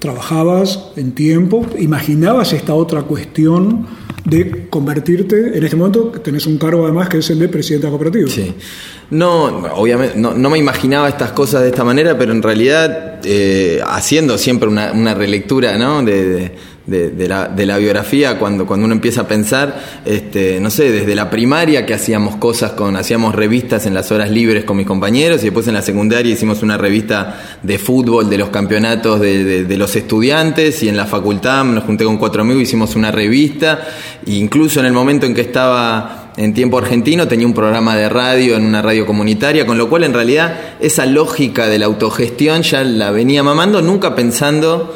trabajabas 0.00 0.90
en 0.96 1.12
tiempo, 1.12 1.64
imaginabas 1.78 2.52
esta 2.52 2.74
otra 2.74 3.02
cuestión 3.02 3.86
de 4.24 4.66
convertirte, 4.68 5.56
en 5.56 5.64
este 5.64 5.76
momento 5.76 6.08
tenés 6.22 6.46
un 6.46 6.58
cargo 6.58 6.84
además 6.84 7.08
que 7.08 7.18
es 7.18 7.30
el 7.30 7.38
de 7.38 7.48
presidente 7.48 7.86
de 7.86 7.92
la 7.92 7.98
cooperativa. 7.98 8.30
Sí. 8.30 8.54
No, 9.14 9.44
obviamente, 9.74 10.18
no, 10.18 10.50
me 10.50 10.58
imaginaba 10.58 11.08
estas 11.08 11.32
cosas 11.32 11.62
de 11.62 11.68
esta 11.68 11.84
manera, 11.84 12.18
pero 12.18 12.32
en 12.32 12.42
realidad, 12.42 13.20
eh, 13.24 13.80
haciendo 13.86 14.38
siempre 14.38 14.68
una, 14.68 14.92
una 14.92 15.14
relectura 15.14 15.76
¿no? 15.78 16.02
de 16.02 16.52
de, 16.86 17.28
la, 17.28 17.48
de, 17.48 17.66
la, 17.66 17.78
biografía 17.78 18.38
cuando, 18.38 18.66
cuando 18.66 18.84
uno 18.84 18.94
empieza 18.94 19.22
a 19.22 19.28
pensar, 19.28 20.02
este, 20.04 20.60
no 20.60 20.70
sé, 20.70 20.92
desde 20.92 21.14
la 21.14 21.30
primaria 21.30 21.86
que 21.86 21.94
hacíamos 21.94 22.36
cosas 22.36 22.72
con, 22.72 22.96
hacíamos 22.96 23.34
revistas 23.34 23.86
en 23.86 23.94
las 23.94 24.12
horas 24.12 24.30
libres 24.30 24.64
con 24.64 24.76
mis 24.76 24.86
compañeros 24.86 25.40
y 25.40 25.44
después 25.44 25.66
en 25.66 25.74
la 25.74 25.82
secundaria 25.82 26.32
hicimos 26.32 26.62
una 26.62 26.76
revista 26.76 27.58
de 27.62 27.78
fútbol 27.78 28.28
de 28.28 28.38
los 28.38 28.50
campeonatos 28.50 29.20
de, 29.20 29.64
de 29.64 29.76
los 29.78 29.96
estudiantes 29.96 30.82
y 30.82 30.88
en 30.88 30.96
la 30.96 31.06
facultad 31.06 31.64
nos 31.64 31.84
junté 31.84 32.04
con 32.04 32.18
cuatro 32.18 32.42
amigos, 32.42 32.62
hicimos 32.62 32.94
una 32.96 33.10
revista, 33.10 33.86
e 34.26 34.32
incluso 34.32 34.80
en 34.80 34.86
el 34.86 34.92
momento 34.92 35.24
en 35.24 35.34
que 35.34 35.40
estaba 35.40 36.23
en 36.36 36.54
tiempo 36.54 36.78
argentino 36.78 37.28
tenía 37.28 37.46
un 37.46 37.54
programa 37.54 37.96
de 37.96 38.08
radio 38.08 38.56
en 38.56 38.64
una 38.64 38.82
radio 38.82 39.06
comunitaria, 39.06 39.66
con 39.66 39.78
lo 39.78 39.88
cual 39.88 40.04
en 40.04 40.14
realidad 40.14 40.76
esa 40.80 41.06
lógica 41.06 41.66
de 41.68 41.78
la 41.78 41.86
autogestión 41.86 42.62
ya 42.62 42.84
la 42.84 43.10
venía 43.10 43.42
mamando, 43.42 43.82
nunca 43.82 44.14
pensando 44.14 44.94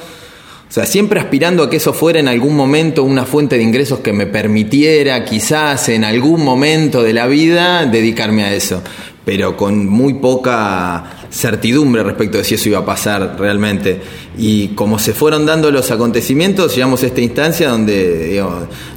o 0.68 0.71
sea, 0.71 0.85
siempre 0.85 1.18
aspirando 1.18 1.62
a 1.62 1.71
que 1.71 1.78
eso 1.78 1.95
fuera 1.95 2.21
en 2.21 2.28
algún 2.28 2.54
momento 2.54 3.02
una 3.02 3.25
fuente 3.25 3.57
de 3.57 3.62
ingresos 3.62 4.00
que 4.00 4.12
me 4.12 4.26
permitiera 4.26 5.25
quizás 5.25 5.88
en 5.88 6.04
algún 6.04 6.45
momento 6.45 7.02
de 7.02 7.14
la 7.14 7.26
vida 7.26 7.87
dedicarme 7.87 8.45
a 8.45 8.52
eso, 8.52 8.83
pero 9.25 9.57
con 9.57 9.87
muy 9.87 10.14
poca 10.14 11.17
certidumbre 11.30 12.02
respecto 12.02 12.38
de 12.38 12.44
si 12.44 12.54
eso 12.54 12.68
iba 12.68 12.78
a 12.78 12.85
pasar 12.85 13.37
realmente. 13.38 14.00
Y 14.38 14.68
como 14.68 14.99
se 14.99 15.12
fueron 15.12 15.47
dando 15.47 15.70
los 15.70 15.90
acontecimientos, 15.90 16.75
llegamos 16.75 17.02
a 17.02 17.06
esta 17.06 17.20
instancia 17.20 17.68
donde 17.68 18.42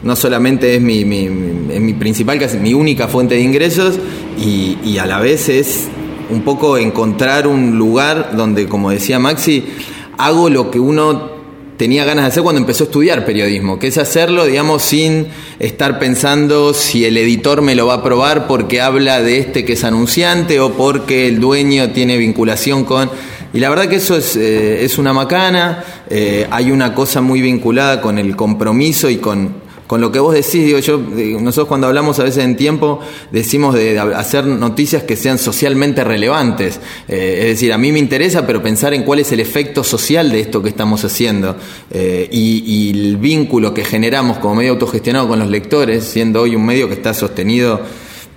no 0.04 0.16
solamente 0.16 0.76
es 0.76 0.82
mi, 0.82 1.06
mi, 1.06 1.30
mi 1.30 1.94
principal, 1.94 2.40
casi 2.40 2.58
mi 2.58 2.74
única 2.74 3.08
fuente 3.08 3.36
de 3.36 3.42
ingresos, 3.42 4.00
y, 4.40 4.78
y 4.84 4.98
a 4.98 5.06
la 5.06 5.20
vez 5.20 5.50
es 5.50 5.88
un 6.30 6.42
poco 6.44 6.78
encontrar 6.78 7.48
un 7.48 7.78
lugar 7.78 8.36
donde, 8.36 8.68
como 8.68 8.92
decía 8.92 9.20
Maxi, 9.20 9.66
hago 10.18 10.50
lo 10.50 10.72
que 10.72 10.80
uno 10.80 11.31
tenía 11.82 12.06
ganas 12.06 12.26
de 12.26 12.30
hacer 12.30 12.44
cuando 12.44 12.62
empezó 12.62 12.84
a 12.84 12.86
estudiar 12.86 13.26
periodismo, 13.26 13.80
que 13.80 13.88
es 13.88 13.98
hacerlo, 13.98 14.46
digamos, 14.46 14.84
sin 14.84 15.30
estar 15.58 15.98
pensando 15.98 16.76
si 16.76 17.06
el 17.06 17.18
editor 17.18 17.64
me 17.64 17.74
lo 17.74 17.88
va 17.88 17.94
a 17.94 17.98
aprobar 17.98 18.46
porque 18.46 18.82
habla 18.82 19.20
de 19.24 19.40
este 19.40 19.66
que 19.66 19.74
es 19.74 19.84
anunciante 19.84 20.60
o 20.60 20.74
porque 20.74 21.28
el 21.28 21.40
dueño 21.40 21.90
tiene 21.90 22.18
vinculación 22.18 22.86
con... 22.86 23.10
Y 23.52 23.60
la 23.60 23.70
verdad 23.70 23.88
que 23.88 23.96
eso 23.96 24.16
es, 24.16 24.36
eh, 24.36 24.86
es 24.86 25.00
una 25.00 25.12
macana, 25.12 25.84
eh, 26.08 26.46
hay 26.52 26.70
una 26.70 26.94
cosa 26.94 27.20
muy 27.20 27.42
vinculada 27.42 28.00
con 28.00 28.20
el 28.20 28.36
compromiso 28.36 29.10
y 29.10 29.18
con 29.18 29.61
con 29.92 30.00
lo 30.00 30.10
que 30.10 30.20
vos 30.20 30.34
decís, 30.34 30.64
digo 30.64 30.80
yo, 30.80 30.98
nosotros 30.98 31.68
cuando 31.68 31.88
hablamos 31.88 32.18
a 32.20 32.24
veces 32.24 32.46
en 32.46 32.56
tiempo 32.56 33.02
decimos 33.30 33.76
de 33.76 34.00
hacer 34.00 34.46
noticias 34.46 35.04
que 35.04 35.18
sean 35.18 35.38
socialmente 35.38 36.06
relevantes. 36.06 36.80
Eh, 37.10 37.40
es 37.42 37.48
decir, 37.48 37.74
a 37.74 37.78
mí 37.78 37.92
me 37.92 38.00
interesa, 38.00 38.48
pero 38.48 38.64
pensar 38.64 38.94
en 38.94 39.04
cuál 39.04 39.20
es 39.20 39.34
el 39.34 39.42
efecto 39.42 39.84
social 39.84 40.32
de 40.32 40.40
esto 40.40 40.64
que 40.64 40.70
estamos 40.70 41.04
haciendo 41.04 41.58
eh, 41.92 42.26
y, 42.32 42.64
y 42.66 42.90
el 42.92 43.18
vínculo 43.18 43.74
que 43.74 43.84
generamos 43.84 44.38
como 44.38 44.56
medio 44.56 44.72
autogestionado 44.72 45.28
con 45.28 45.40
los 45.40 45.50
lectores, 45.50 46.06
siendo 46.06 46.44
hoy 46.44 46.56
un 46.56 46.66
medio 46.66 46.88
que 46.88 46.94
está 46.94 47.14
sostenido 47.14 47.82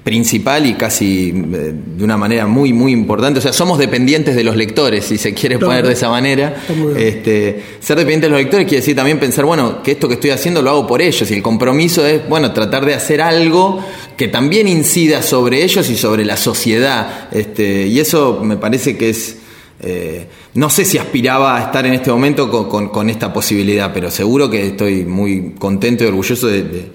principal 0.04 0.66
y 0.66 0.74
casi 0.74 1.30
eh, 1.30 1.72
de 1.74 2.04
una 2.04 2.18
manera 2.18 2.46
muy 2.46 2.74
muy 2.74 2.92
importante. 2.92 3.38
O 3.38 3.42
sea, 3.42 3.54
somos 3.54 3.78
dependientes 3.78 4.36
de 4.36 4.44
los 4.44 4.54
lectores, 4.54 5.06
si 5.06 5.16
se 5.16 5.32
quiere 5.32 5.58
poner 5.58 5.86
de 5.86 5.94
esa 5.94 6.10
manera. 6.10 6.62
Este, 6.96 7.62
ser 7.80 7.96
dependientes 7.96 8.28
de 8.28 8.32
los 8.32 8.40
lectores 8.42 8.66
quiere 8.66 8.80
decir 8.82 8.94
también 8.94 9.18
pensar, 9.18 9.46
bueno, 9.46 9.82
que 9.82 9.92
esto 9.92 10.06
que 10.06 10.14
estoy 10.14 10.30
haciendo 10.30 10.60
lo 10.60 10.70
hago 10.70 10.86
por 10.86 11.00
ellos. 11.00 11.28
Y 11.30 11.34
el 11.34 11.42
compromiso 11.42 12.06
es, 12.06 12.28
bueno, 12.28 12.52
tratar 12.52 12.84
de 12.84 12.94
hacer 12.94 13.22
algo 13.22 13.82
que 14.18 14.28
también 14.28 14.68
incida 14.68 15.22
sobre 15.22 15.64
ellos 15.64 15.88
y 15.88 15.96
sobre 15.96 16.26
la 16.26 16.36
sociedad. 16.36 17.28
Este, 17.32 17.86
y 17.86 17.98
eso 17.98 18.40
me 18.44 18.58
parece 18.58 18.98
que 18.98 19.08
es. 19.08 19.38
Eh, 19.80 20.26
no 20.54 20.70
sé 20.70 20.84
si 20.84 20.98
aspiraba 20.98 21.58
a 21.58 21.62
estar 21.64 21.84
en 21.84 21.94
este 21.94 22.10
momento 22.10 22.68
con, 22.68 23.10
esta 23.10 23.32
posibilidad, 23.32 23.92
pero 23.92 24.10
seguro 24.10 24.48
que 24.48 24.66
estoy 24.68 25.04
muy 25.04 25.54
contento 25.58 26.04
y 26.04 26.06
orgulloso 26.06 26.46
de 26.46 26.62
de, 26.62 26.90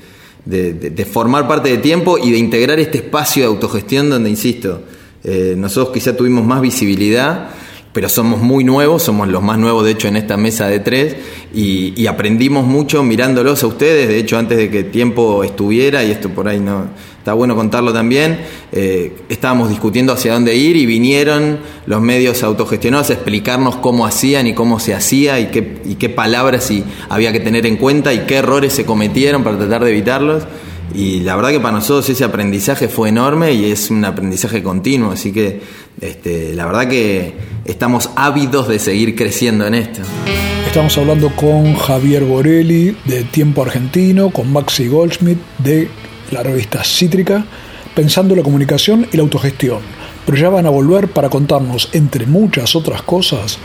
formar 1.06 1.48
parte 1.48 1.70
de 1.70 1.78
tiempo 1.78 2.18
y 2.18 2.32
de 2.32 2.38
integrar 2.38 2.80
este 2.80 3.00
espacio 3.00 3.44
de 3.44 3.48
autogestión 3.50 4.10
donde, 4.10 4.30
insisto, 4.30 4.82
eh, 5.24 5.56
nosotros 5.58 5.94
quizá 5.94 6.16
tuvimos 6.16 6.46
más 6.46 6.62
visibilidad, 6.62 7.50
pero 7.94 8.08
somos 8.08 8.42
muy 8.42 8.64
nuevos, 8.64 9.02
somos 9.02 9.28
los 9.28 9.42
más 9.42 9.58
nuevos 9.58 9.84
de 9.84 9.92
hecho 9.92 10.08
en 10.08 10.16
esta 10.16 10.38
mesa 10.38 10.68
de 10.68 10.80
tres 10.80 11.16
y, 11.54 12.06
aprendimos 12.08 12.66
mucho 12.66 13.04
mirándolos 13.04 13.64
a 13.64 13.68
ustedes, 13.68 14.08
de 14.08 14.18
hecho 14.18 14.38
antes 14.38 14.58
de 14.58 14.70
que 14.70 14.84
tiempo 14.84 15.44
estuviera, 15.44 16.04
y 16.04 16.12
esto 16.12 16.30
por 16.30 16.48
ahí 16.48 16.60
no 16.60 16.88
está 17.18 17.34
bueno 17.34 17.56
contarlo 17.56 17.94
también, 17.94 18.40
eh, 18.72 19.14
estábamos 19.30 19.70
discutiendo 19.70 20.12
hacia 20.12 20.34
dónde 20.34 20.56
ir 20.56 20.76
y 20.76 20.86
vinieron 20.88 21.60
los 21.86 22.02
medios 22.02 22.42
autogestionados 22.42 23.12
a 23.12 23.14
explicarnos 23.14 23.76
cómo 23.76 24.08
hacían 24.08 24.48
y 24.48 24.54
cómo 24.54 24.80
se 24.80 24.96
hacía 24.96 25.40
y 25.40 25.48
qué, 25.48 25.82
y 25.86 25.96
qué 25.96 26.10
palabras 26.10 26.72
y 26.72 26.84
había 27.10 27.32
que 27.32 27.40
tener 27.40 27.66
en 27.68 27.78
cuenta 27.78 28.12
y 28.14 28.26
qué 28.26 28.38
errores 28.38 28.74
se 28.74 28.86
cometieron 28.86 29.44
para 29.44 29.58
tratar 29.58 29.84
de 29.84 29.92
evitarlos. 29.92 30.44
Y 30.94 31.20
la 31.20 31.36
verdad 31.36 31.52
que 31.52 31.60
para 31.60 31.76
nosotros 31.76 32.10
ese 32.10 32.24
aprendizaje 32.24 32.88
fue 32.88 33.10
enorme 33.10 33.54
y 33.54 33.72
es 33.72 33.92
un 33.92 34.04
aprendizaje 34.06 34.64
continuo, 34.64 35.12
así 35.12 35.32
que 35.32 35.62
este, 36.02 36.56
la 36.56 36.66
verdad 36.66 36.88
que 36.88 37.34
estamos 37.70 38.10
ávidos 38.16 38.68
de 38.68 38.80
seguir 38.80 39.16
creciendo 39.16 39.68
en 39.68 39.76
esto. 39.76 40.02
Estamos 40.66 40.98
hablando 40.98 41.30
con 41.36 41.76
Javier 41.76 42.24
Borelli 42.24 42.98
de 43.06 43.24
Tiempo 43.24 43.62
Argentino, 43.64 44.32
con 44.32 44.52
Maxi 44.52 44.88
Goldschmidt 44.88 45.38
de 45.60 45.88
la 46.32 46.42
revista 46.44 46.84
Cítrica, 46.84 47.46
pensando 47.96 48.36
la 48.36 48.44
comunicación 48.44 49.08
y 49.12 49.18
la 49.18 49.24
autogestión. 49.24 49.80
Pero 50.26 50.38
ya 50.38 50.50
van 50.50 50.66
a 50.66 50.70
volver 50.70 51.08
para 51.10 51.30
contarnos, 51.30 51.90
entre 51.94 52.26
muchas 52.26 52.76
otras 52.76 53.04
cosas, 53.04 53.58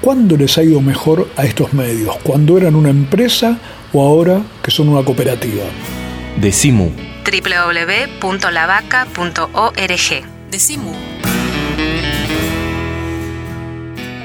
cuándo 0.00 0.34
les 0.36 0.58
ha 0.58 0.62
ido 0.62 0.80
mejor 0.80 1.28
a 1.36 1.44
estos 1.44 1.74
medios, 1.74 2.16
cuando 2.22 2.56
eran 2.58 2.74
una 2.74 2.90
empresa 2.90 3.58
o 3.92 4.06
ahora 4.06 4.42
que 4.62 4.70
son 4.70 4.88
una 4.88 5.04
cooperativa. 5.04 5.64
Decimu. 6.40 6.90
www.lavaca.org. 7.24 10.24
Decimu. 10.50 10.92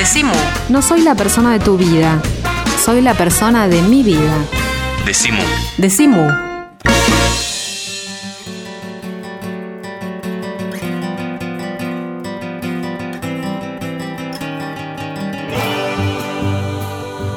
Decimu. 0.00 0.32
No 0.70 0.80
soy 0.80 1.02
la 1.02 1.14
persona 1.14 1.52
de 1.52 1.58
tu 1.58 1.76
vida, 1.76 2.22
soy 2.82 3.02
la 3.02 3.12
persona 3.12 3.68
de 3.68 3.82
mi 3.82 4.02
vida. 4.02 4.34
Decimu. 5.04 5.42
Decimu. 5.76 6.26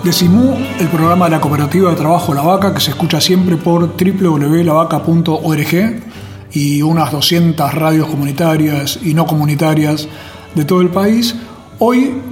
Decimu, 0.05 0.55
el 0.79 0.87
programa 0.87 1.25
de 1.25 1.31
la 1.31 1.41
cooperativa 1.41 1.89
de 1.89 1.97
trabajo 1.97 2.33
La 2.33 2.43
Vaca 2.43 2.73
que 2.73 2.79
se 2.79 2.91
escucha 2.91 3.19
siempre 3.19 3.57
por 3.57 3.97
www.lavaca.org 3.97 6.01
y 6.53 6.81
unas 6.81 7.11
200 7.11 7.73
radios 7.73 8.07
comunitarias 8.07 8.99
y 9.03 9.13
no 9.13 9.27
comunitarias 9.27 10.07
de 10.55 10.63
todo 10.63 10.79
el 10.79 10.91
país. 10.91 11.35
Hoy 11.79 12.31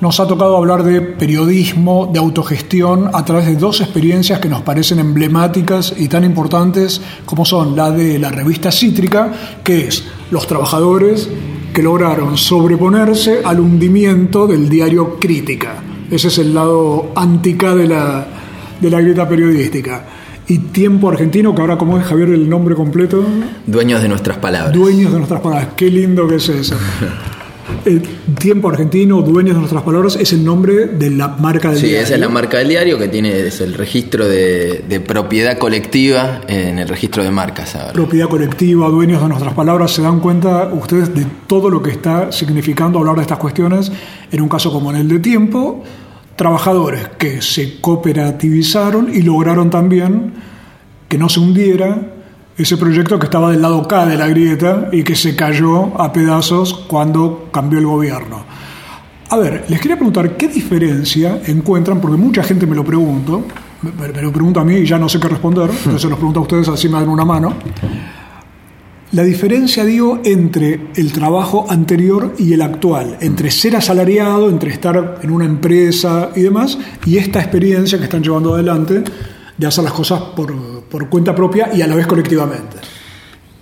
nos 0.00 0.20
ha 0.20 0.26
tocado 0.26 0.56
hablar 0.56 0.82
de 0.82 1.00
periodismo, 1.00 2.10
de 2.12 2.18
autogestión, 2.18 3.10
a 3.12 3.24
través 3.24 3.46
de 3.46 3.56
dos 3.56 3.80
experiencias 3.80 4.40
que 4.40 4.48
nos 4.48 4.62
parecen 4.62 4.98
emblemáticas 4.98 5.94
y 5.96 6.08
tan 6.08 6.24
importantes 6.24 7.00
como 7.24 7.44
son 7.44 7.76
la 7.76 7.90
de 7.90 8.18
la 8.18 8.30
revista 8.30 8.70
Cítrica, 8.70 9.32
que 9.64 9.88
es 9.88 10.04
los 10.30 10.46
trabajadores 10.46 11.28
que 11.72 11.82
lograron 11.82 12.36
sobreponerse 12.36 13.40
al 13.44 13.60
hundimiento 13.60 14.46
del 14.46 14.68
diario 14.68 15.18
Crítica. 15.18 15.82
Ese 16.10 16.28
es 16.28 16.38
el 16.38 16.54
lado 16.54 17.12
antica 17.16 17.74
de 17.74 17.88
la, 17.88 18.26
de 18.80 18.90
la 18.90 19.00
grieta 19.00 19.28
periodística. 19.28 20.04
Y 20.48 20.58
Tiempo 20.58 21.08
Argentino, 21.08 21.54
que 21.54 21.60
ahora 21.60 21.76
como 21.76 21.98
es 21.98 22.04
Javier 22.04 22.28
el 22.28 22.48
nombre 22.48 22.76
completo. 22.76 23.24
Dueños 23.66 24.00
de 24.00 24.08
nuestras 24.08 24.38
palabras. 24.38 24.72
Dueños 24.72 25.10
de 25.10 25.18
nuestras 25.18 25.40
palabras. 25.40 25.70
Qué 25.76 25.90
lindo 25.90 26.28
que 26.28 26.36
es 26.36 26.48
eso. 26.48 26.76
El 27.84 28.02
Tiempo 28.38 28.68
Argentino, 28.68 29.22
Dueños 29.22 29.54
de 29.54 29.60
Nuestras 29.60 29.82
Palabras, 29.82 30.16
es 30.16 30.32
el 30.32 30.44
nombre 30.44 30.86
de 30.86 31.10
la 31.10 31.28
marca 31.28 31.70
del 31.70 31.80
diario. 31.80 31.98
Sí, 31.98 32.04
esa 32.04 32.14
es 32.14 32.20
la 32.20 32.28
marca 32.28 32.58
del 32.58 32.68
diario 32.68 32.98
que 32.98 33.08
tiene 33.08 33.46
es 33.46 33.60
el 33.60 33.74
registro 33.74 34.26
de, 34.26 35.02
propiedad 35.06 35.58
colectiva 35.58 36.40
en 36.48 36.78
el 36.78 36.88
registro 36.88 37.22
de 37.22 37.30
marcas. 37.30 37.76
Propiedad 37.92 38.28
colectiva, 38.28 38.88
Dueños 38.88 39.22
de 39.22 39.28
Nuestras 39.28 39.54
Palabras, 39.54 39.92
¿se 39.92 40.02
dan 40.02 40.20
cuenta 40.20 40.68
ustedes 40.72 41.14
de 41.14 41.26
todo 41.46 41.70
lo 41.70 41.82
que 41.82 41.90
está 41.90 42.32
significando 42.32 42.98
hablar 42.98 43.16
de 43.16 43.22
estas 43.22 43.38
cuestiones? 43.38 43.92
En 44.32 44.40
un 44.40 44.48
caso 44.48 44.72
como 44.72 44.90
en 44.90 44.96
el 44.96 45.08
de 45.08 45.18
Tiempo, 45.20 45.84
trabajadores 46.34 47.08
que 47.18 47.40
se 47.42 47.80
cooperativizaron 47.80 49.14
y 49.14 49.22
lograron 49.22 49.70
también 49.70 50.34
que 51.08 51.18
no 51.18 51.28
se 51.28 51.40
hundiera 51.40 52.15
ese 52.56 52.76
proyecto 52.76 53.18
que 53.18 53.26
estaba 53.26 53.50
del 53.50 53.62
lado 53.62 53.86
K 53.86 54.06
de 54.06 54.16
la 54.16 54.28
grieta 54.28 54.88
y 54.92 55.02
que 55.02 55.14
se 55.14 55.36
cayó 55.36 56.00
a 56.00 56.12
pedazos 56.12 56.74
cuando 56.88 57.48
cambió 57.52 57.78
el 57.78 57.86
gobierno. 57.86 58.44
A 59.28 59.36
ver, 59.36 59.64
les 59.68 59.80
quería 59.80 59.96
preguntar 59.96 60.36
qué 60.36 60.48
diferencia 60.48 61.40
encuentran, 61.46 62.00
porque 62.00 62.16
mucha 62.16 62.42
gente 62.42 62.66
me 62.66 62.76
lo 62.76 62.84
pregunta, 62.84 63.32
me, 63.82 64.08
me 64.08 64.22
lo 64.22 64.32
pregunta 64.32 64.60
a 64.60 64.64
mí 64.64 64.76
y 64.76 64.86
ya 64.86 64.98
no 64.98 65.08
sé 65.08 65.18
qué 65.18 65.28
responder, 65.28 65.68
entonces 65.76 66.00
se 66.00 66.08
los 66.08 66.16
pregunto 66.16 66.40
a 66.40 66.42
ustedes 66.42 66.68
así 66.68 66.88
me 66.88 66.94
dan 66.94 67.08
una 67.08 67.24
mano. 67.24 67.54
La 69.12 69.22
diferencia, 69.22 69.84
digo, 69.84 70.20
entre 70.24 70.88
el 70.96 71.12
trabajo 71.12 71.66
anterior 71.68 72.34
y 72.38 72.52
el 72.52 72.62
actual, 72.62 73.16
entre 73.20 73.50
ser 73.50 73.76
asalariado, 73.76 74.50
entre 74.50 74.72
estar 74.72 75.20
en 75.22 75.30
una 75.30 75.44
empresa 75.44 76.30
y 76.34 76.42
demás, 76.42 76.76
y 77.04 77.16
esta 77.16 77.40
experiencia 77.40 77.98
que 77.98 78.04
están 78.04 78.22
llevando 78.22 78.54
adelante 78.54 79.04
de 79.56 79.66
hacer 79.66 79.84
las 79.84 79.92
cosas 79.92 80.20
por, 80.34 80.52
por 80.82 81.08
cuenta 81.08 81.34
propia 81.34 81.70
y 81.74 81.82
a 81.82 81.86
la 81.86 81.94
vez 81.94 82.06
colectivamente. 82.06 82.76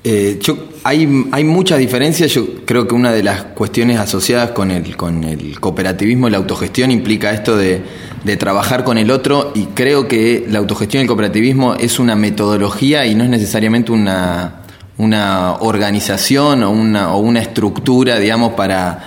Eh, 0.06 0.38
yo, 0.42 0.56
hay, 0.82 1.28
hay 1.32 1.44
muchas 1.44 1.78
diferencias. 1.78 2.30
Yo 2.32 2.64
creo 2.66 2.86
que 2.86 2.94
una 2.94 3.10
de 3.10 3.22
las 3.22 3.42
cuestiones 3.44 3.98
asociadas 3.98 4.50
con 4.50 4.70
el, 4.70 4.96
con 4.96 5.24
el 5.24 5.58
cooperativismo 5.58 6.28
y 6.28 6.30
la 6.30 6.36
autogestión 6.36 6.90
implica 6.90 7.32
esto 7.32 7.56
de, 7.56 7.82
de 8.22 8.36
trabajar 8.36 8.84
con 8.84 8.98
el 8.98 9.10
otro 9.10 9.52
y 9.54 9.66
creo 9.66 10.06
que 10.06 10.46
la 10.48 10.58
autogestión 10.58 11.00
y 11.00 11.02
el 11.04 11.08
cooperativismo 11.08 11.74
es 11.76 11.98
una 11.98 12.16
metodología 12.16 13.06
y 13.06 13.14
no 13.14 13.24
es 13.24 13.30
necesariamente 13.30 13.92
una, 13.92 14.64
una 14.98 15.54
organización 15.60 16.62
o 16.62 16.70
una, 16.70 17.14
o 17.14 17.18
una 17.18 17.40
estructura, 17.40 18.18
digamos, 18.18 18.52
para, 18.52 19.02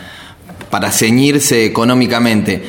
para 0.69 0.91
ceñirse 0.91 1.65
económicamente. 1.65 2.63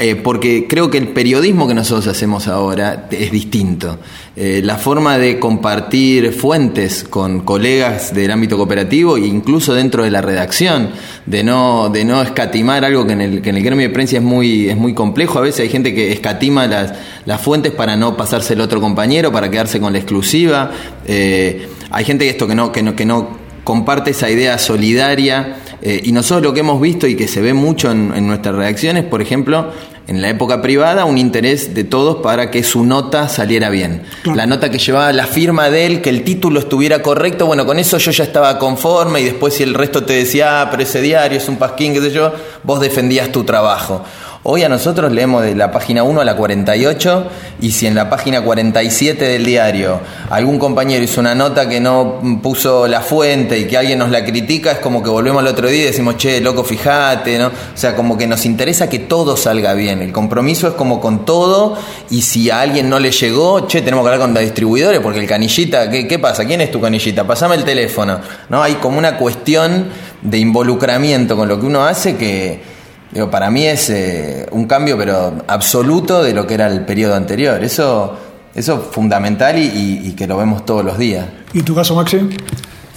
Eh, 0.00 0.14
porque 0.14 0.68
creo 0.68 0.90
que 0.90 0.98
el 0.98 1.08
periodismo 1.08 1.66
que 1.66 1.74
nosotros 1.74 2.06
hacemos 2.06 2.46
ahora 2.46 3.08
es 3.10 3.32
distinto. 3.32 3.98
Eh, 4.36 4.60
la 4.62 4.76
forma 4.76 5.18
de 5.18 5.40
compartir 5.40 6.32
fuentes 6.32 7.02
con 7.02 7.40
colegas 7.40 8.14
del 8.14 8.30
ámbito 8.30 8.56
cooperativo 8.56 9.16
e 9.16 9.26
incluso 9.26 9.74
dentro 9.74 10.04
de 10.04 10.12
la 10.12 10.20
redacción, 10.20 10.90
de 11.26 11.42
no, 11.42 11.88
de 11.88 12.04
no 12.04 12.22
escatimar 12.22 12.84
algo 12.84 13.04
que 13.08 13.14
en, 13.14 13.20
el, 13.20 13.42
que 13.42 13.50
en 13.50 13.56
el 13.56 13.64
gremio 13.64 13.88
de 13.88 13.92
prensa 13.92 14.18
es 14.18 14.22
muy, 14.22 14.68
es 14.68 14.76
muy 14.76 14.94
complejo. 14.94 15.40
A 15.40 15.42
veces 15.42 15.62
hay 15.62 15.68
gente 15.68 15.92
que 15.92 16.12
escatima 16.12 16.68
las, 16.68 16.92
las 17.24 17.40
fuentes 17.40 17.72
para 17.72 17.96
no 17.96 18.16
pasarse 18.16 18.54
el 18.54 18.60
otro 18.60 18.80
compañero, 18.80 19.32
para 19.32 19.50
quedarse 19.50 19.80
con 19.80 19.92
la 19.92 19.98
exclusiva. 19.98 20.70
Eh, 21.08 21.68
hay 21.90 22.04
gente 22.04 22.24
que 22.24 22.30
esto 22.30 22.46
que 22.46 22.54
no, 22.54 22.70
que 22.70 22.84
no, 22.84 22.94
que 22.94 23.04
no 23.04 23.36
comparte 23.64 24.12
esa 24.12 24.30
idea 24.30 24.58
solidaria 24.58 25.56
eh, 25.80 26.00
y 26.04 26.12
nosotros 26.12 26.42
lo 26.42 26.52
que 26.52 26.60
hemos 26.60 26.80
visto 26.80 27.06
y 27.06 27.14
que 27.14 27.28
se 27.28 27.40
ve 27.40 27.54
mucho 27.54 27.90
en, 27.90 28.12
en, 28.14 28.26
nuestras 28.26 28.54
reacciones, 28.54 29.04
por 29.04 29.22
ejemplo, 29.22 29.72
en 30.08 30.22
la 30.22 30.30
época 30.30 30.62
privada, 30.62 31.04
un 31.04 31.18
interés 31.18 31.74
de 31.74 31.84
todos 31.84 32.16
para 32.22 32.50
que 32.50 32.64
su 32.64 32.82
nota 32.84 33.28
saliera 33.28 33.68
bien. 33.68 34.02
Claro. 34.22 34.36
La 34.36 34.46
nota 34.46 34.70
que 34.70 34.78
llevaba 34.78 35.12
la 35.12 35.26
firma 35.26 35.68
de 35.70 35.86
él, 35.86 36.00
que 36.00 36.08
el 36.08 36.24
título 36.24 36.60
estuviera 36.60 37.02
correcto, 37.02 37.46
bueno, 37.46 37.66
con 37.66 37.78
eso 37.78 37.98
yo 37.98 38.10
ya 38.10 38.24
estaba 38.24 38.58
conforme 38.58 39.20
y 39.20 39.24
después 39.24 39.54
si 39.54 39.62
el 39.62 39.74
resto 39.74 40.04
te 40.04 40.14
decía, 40.14 40.62
ah, 40.62 40.70
pero 40.70 40.82
ese 40.82 41.02
diario 41.02 41.38
es 41.38 41.48
un 41.48 41.56
pasquín, 41.56 41.92
qué 41.92 42.00
sé 42.00 42.10
yo, 42.10 42.32
vos 42.64 42.80
defendías 42.80 43.30
tu 43.30 43.44
trabajo. 43.44 44.02
Hoy 44.50 44.62
a 44.62 44.68
nosotros 44.70 45.12
leemos 45.12 45.42
de 45.42 45.54
la 45.54 45.70
página 45.70 46.04
1 46.04 46.22
a 46.22 46.24
la 46.24 46.34
48 46.34 47.26
y 47.60 47.70
si 47.72 47.86
en 47.86 47.94
la 47.94 48.08
página 48.08 48.40
47 48.40 49.22
del 49.22 49.44
diario 49.44 50.00
algún 50.30 50.58
compañero 50.58 51.04
hizo 51.04 51.20
una 51.20 51.34
nota 51.34 51.68
que 51.68 51.80
no 51.80 52.18
puso 52.42 52.88
la 52.88 53.02
fuente 53.02 53.58
y 53.58 53.66
que 53.66 53.76
alguien 53.76 53.98
nos 53.98 54.10
la 54.10 54.24
critica, 54.24 54.72
es 54.72 54.78
como 54.78 55.02
que 55.02 55.10
volvemos 55.10 55.42
al 55.42 55.48
otro 55.48 55.68
día 55.68 55.82
y 55.82 55.84
decimos, 55.84 56.16
che, 56.16 56.40
loco, 56.40 56.64
fíjate, 56.64 57.38
¿no? 57.38 57.48
O 57.48 57.52
sea, 57.74 57.94
como 57.94 58.16
que 58.16 58.26
nos 58.26 58.46
interesa 58.46 58.88
que 58.88 59.00
todo 59.00 59.36
salga 59.36 59.74
bien. 59.74 60.00
El 60.00 60.12
compromiso 60.12 60.66
es 60.66 60.72
como 60.72 60.98
con 60.98 61.26
todo 61.26 61.76
y 62.08 62.22
si 62.22 62.48
a 62.48 62.62
alguien 62.62 62.88
no 62.88 62.98
le 63.00 63.10
llegó, 63.10 63.66
che, 63.66 63.82
tenemos 63.82 64.02
que 64.02 64.08
hablar 64.08 64.20
con 64.22 64.32
los 64.32 64.42
distribuidores 64.42 65.00
porque 65.00 65.20
el 65.20 65.26
canillita, 65.26 65.90
¿qué, 65.90 66.08
qué 66.08 66.18
pasa? 66.18 66.46
¿Quién 66.46 66.62
es 66.62 66.70
tu 66.70 66.80
canillita? 66.80 67.26
Pasame 67.26 67.56
el 67.56 67.64
teléfono. 67.64 68.18
¿No? 68.48 68.62
Hay 68.62 68.76
como 68.76 68.96
una 68.96 69.18
cuestión 69.18 69.90
de 70.22 70.38
involucramiento 70.38 71.36
con 71.36 71.48
lo 71.48 71.60
que 71.60 71.66
uno 71.66 71.84
hace 71.84 72.16
que 72.16 72.67
Digo, 73.10 73.30
para 73.30 73.50
mí 73.50 73.64
es 73.64 73.88
eh, 73.90 74.46
un 74.50 74.66
cambio, 74.66 74.98
pero 74.98 75.34
absoluto 75.46 76.22
de 76.22 76.34
lo 76.34 76.46
que 76.46 76.54
era 76.54 76.66
el 76.66 76.84
periodo 76.84 77.14
anterior. 77.14 77.62
Eso, 77.62 78.16
eso 78.54 78.74
es 78.74 78.94
fundamental 78.94 79.58
y, 79.58 80.02
y, 80.04 80.12
que 80.12 80.26
lo 80.26 80.36
vemos 80.36 80.64
todos 80.66 80.84
los 80.84 80.98
días. 80.98 81.26
¿Y 81.54 81.62
tu 81.62 81.74
caso, 81.74 81.94
Maxi? 81.94 82.18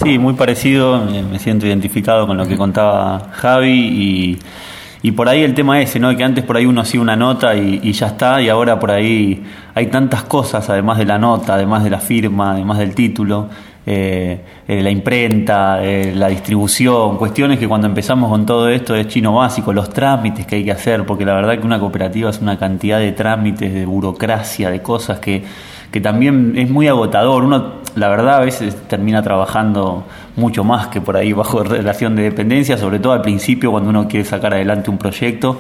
Sí, 0.03 0.17
muy 0.17 0.33
parecido. 0.33 1.05
Me 1.05 1.39
siento 1.39 1.65
identificado 1.65 2.27
con 2.27 2.37
lo 2.37 2.45
que 2.45 2.57
contaba 2.57 3.29
Javi 3.31 3.71
y, 3.71 4.39
y 5.01 5.11
por 5.11 5.29
ahí 5.29 5.43
el 5.43 5.53
tema 5.53 5.81
ese, 5.81 5.99
¿no? 5.99 6.15
Que 6.17 6.23
antes 6.25 6.43
por 6.43 6.57
ahí 6.57 6.65
uno 6.65 6.81
hacía 6.81 6.99
una 6.99 7.15
nota 7.15 7.55
y, 7.55 7.79
y 7.81 7.93
ya 7.93 8.07
está, 8.07 8.41
y 8.41 8.49
ahora 8.49 8.79
por 8.79 8.91
ahí 8.91 9.43
hay 9.73 9.87
tantas 9.87 10.23
cosas, 10.23 10.69
además 10.69 10.97
de 10.97 11.05
la 11.05 11.17
nota, 11.17 11.53
además 11.53 11.85
de 11.85 11.89
la 11.89 11.99
firma, 11.99 12.51
además 12.51 12.79
del 12.79 12.93
título 12.93 13.49
eh, 13.83 14.39
eh, 14.67 14.83
la 14.83 14.91
imprenta, 14.91 15.83
eh, 15.83 16.13
la 16.15 16.27
distribución, 16.27 17.17
cuestiones 17.17 17.57
que 17.57 17.67
cuando 17.67 17.87
empezamos 17.87 18.29
con 18.29 18.45
todo 18.45 18.69
esto 18.69 18.95
es 18.95 19.07
chino 19.07 19.33
básico, 19.33 19.73
los 19.73 19.89
trámites 19.89 20.45
que 20.45 20.57
hay 20.57 20.63
que 20.63 20.71
hacer, 20.71 21.03
porque 21.05 21.25
la 21.25 21.33
verdad 21.33 21.57
que 21.57 21.65
una 21.65 21.79
cooperativa 21.79 22.29
es 22.29 22.39
una 22.39 22.59
cantidad 22.59 22.99
de 22.99 23.11
trámites, 23.11 23.73
de 23.73 23.85
burocracia, 23.85 24.69
de 24.69 24.83
cosas 24.83 25.19
que, 25.19 25.43
que 25.91 25.99
también 25.99 26.53
es 26.57 26.69
muy 26.69 26.87
agotador. 26.87 27.43
Uno, 27.43 27.81
la 27.95 28.07
verdad, 28.07 28.35
a 28.35 28.41
veces 28.41 28.75
termina 28.87 29.23
trabajando 29.23 30.05
mucho 30.35 30.63
más 30.63 30.87
que 30.87 31.01
por 31.01 31.17
ahí 31.17 31.33
bajo 31.33 31.63
relación 31.63 32.15
de 32.15 32.23
dependencia, 32.23 32.77
sobre 32.77 32.99
todo 32.99 33.13
al 33.13 33.21
principio 33.21 33.71
cuando 33.71 33.89
uno 33.89 34.07
quiere 34.07 34.25
sacar 34.25 34.53
adelante 34.53 34.91
un 34.91 34.99
proyecto. 34.99 35.59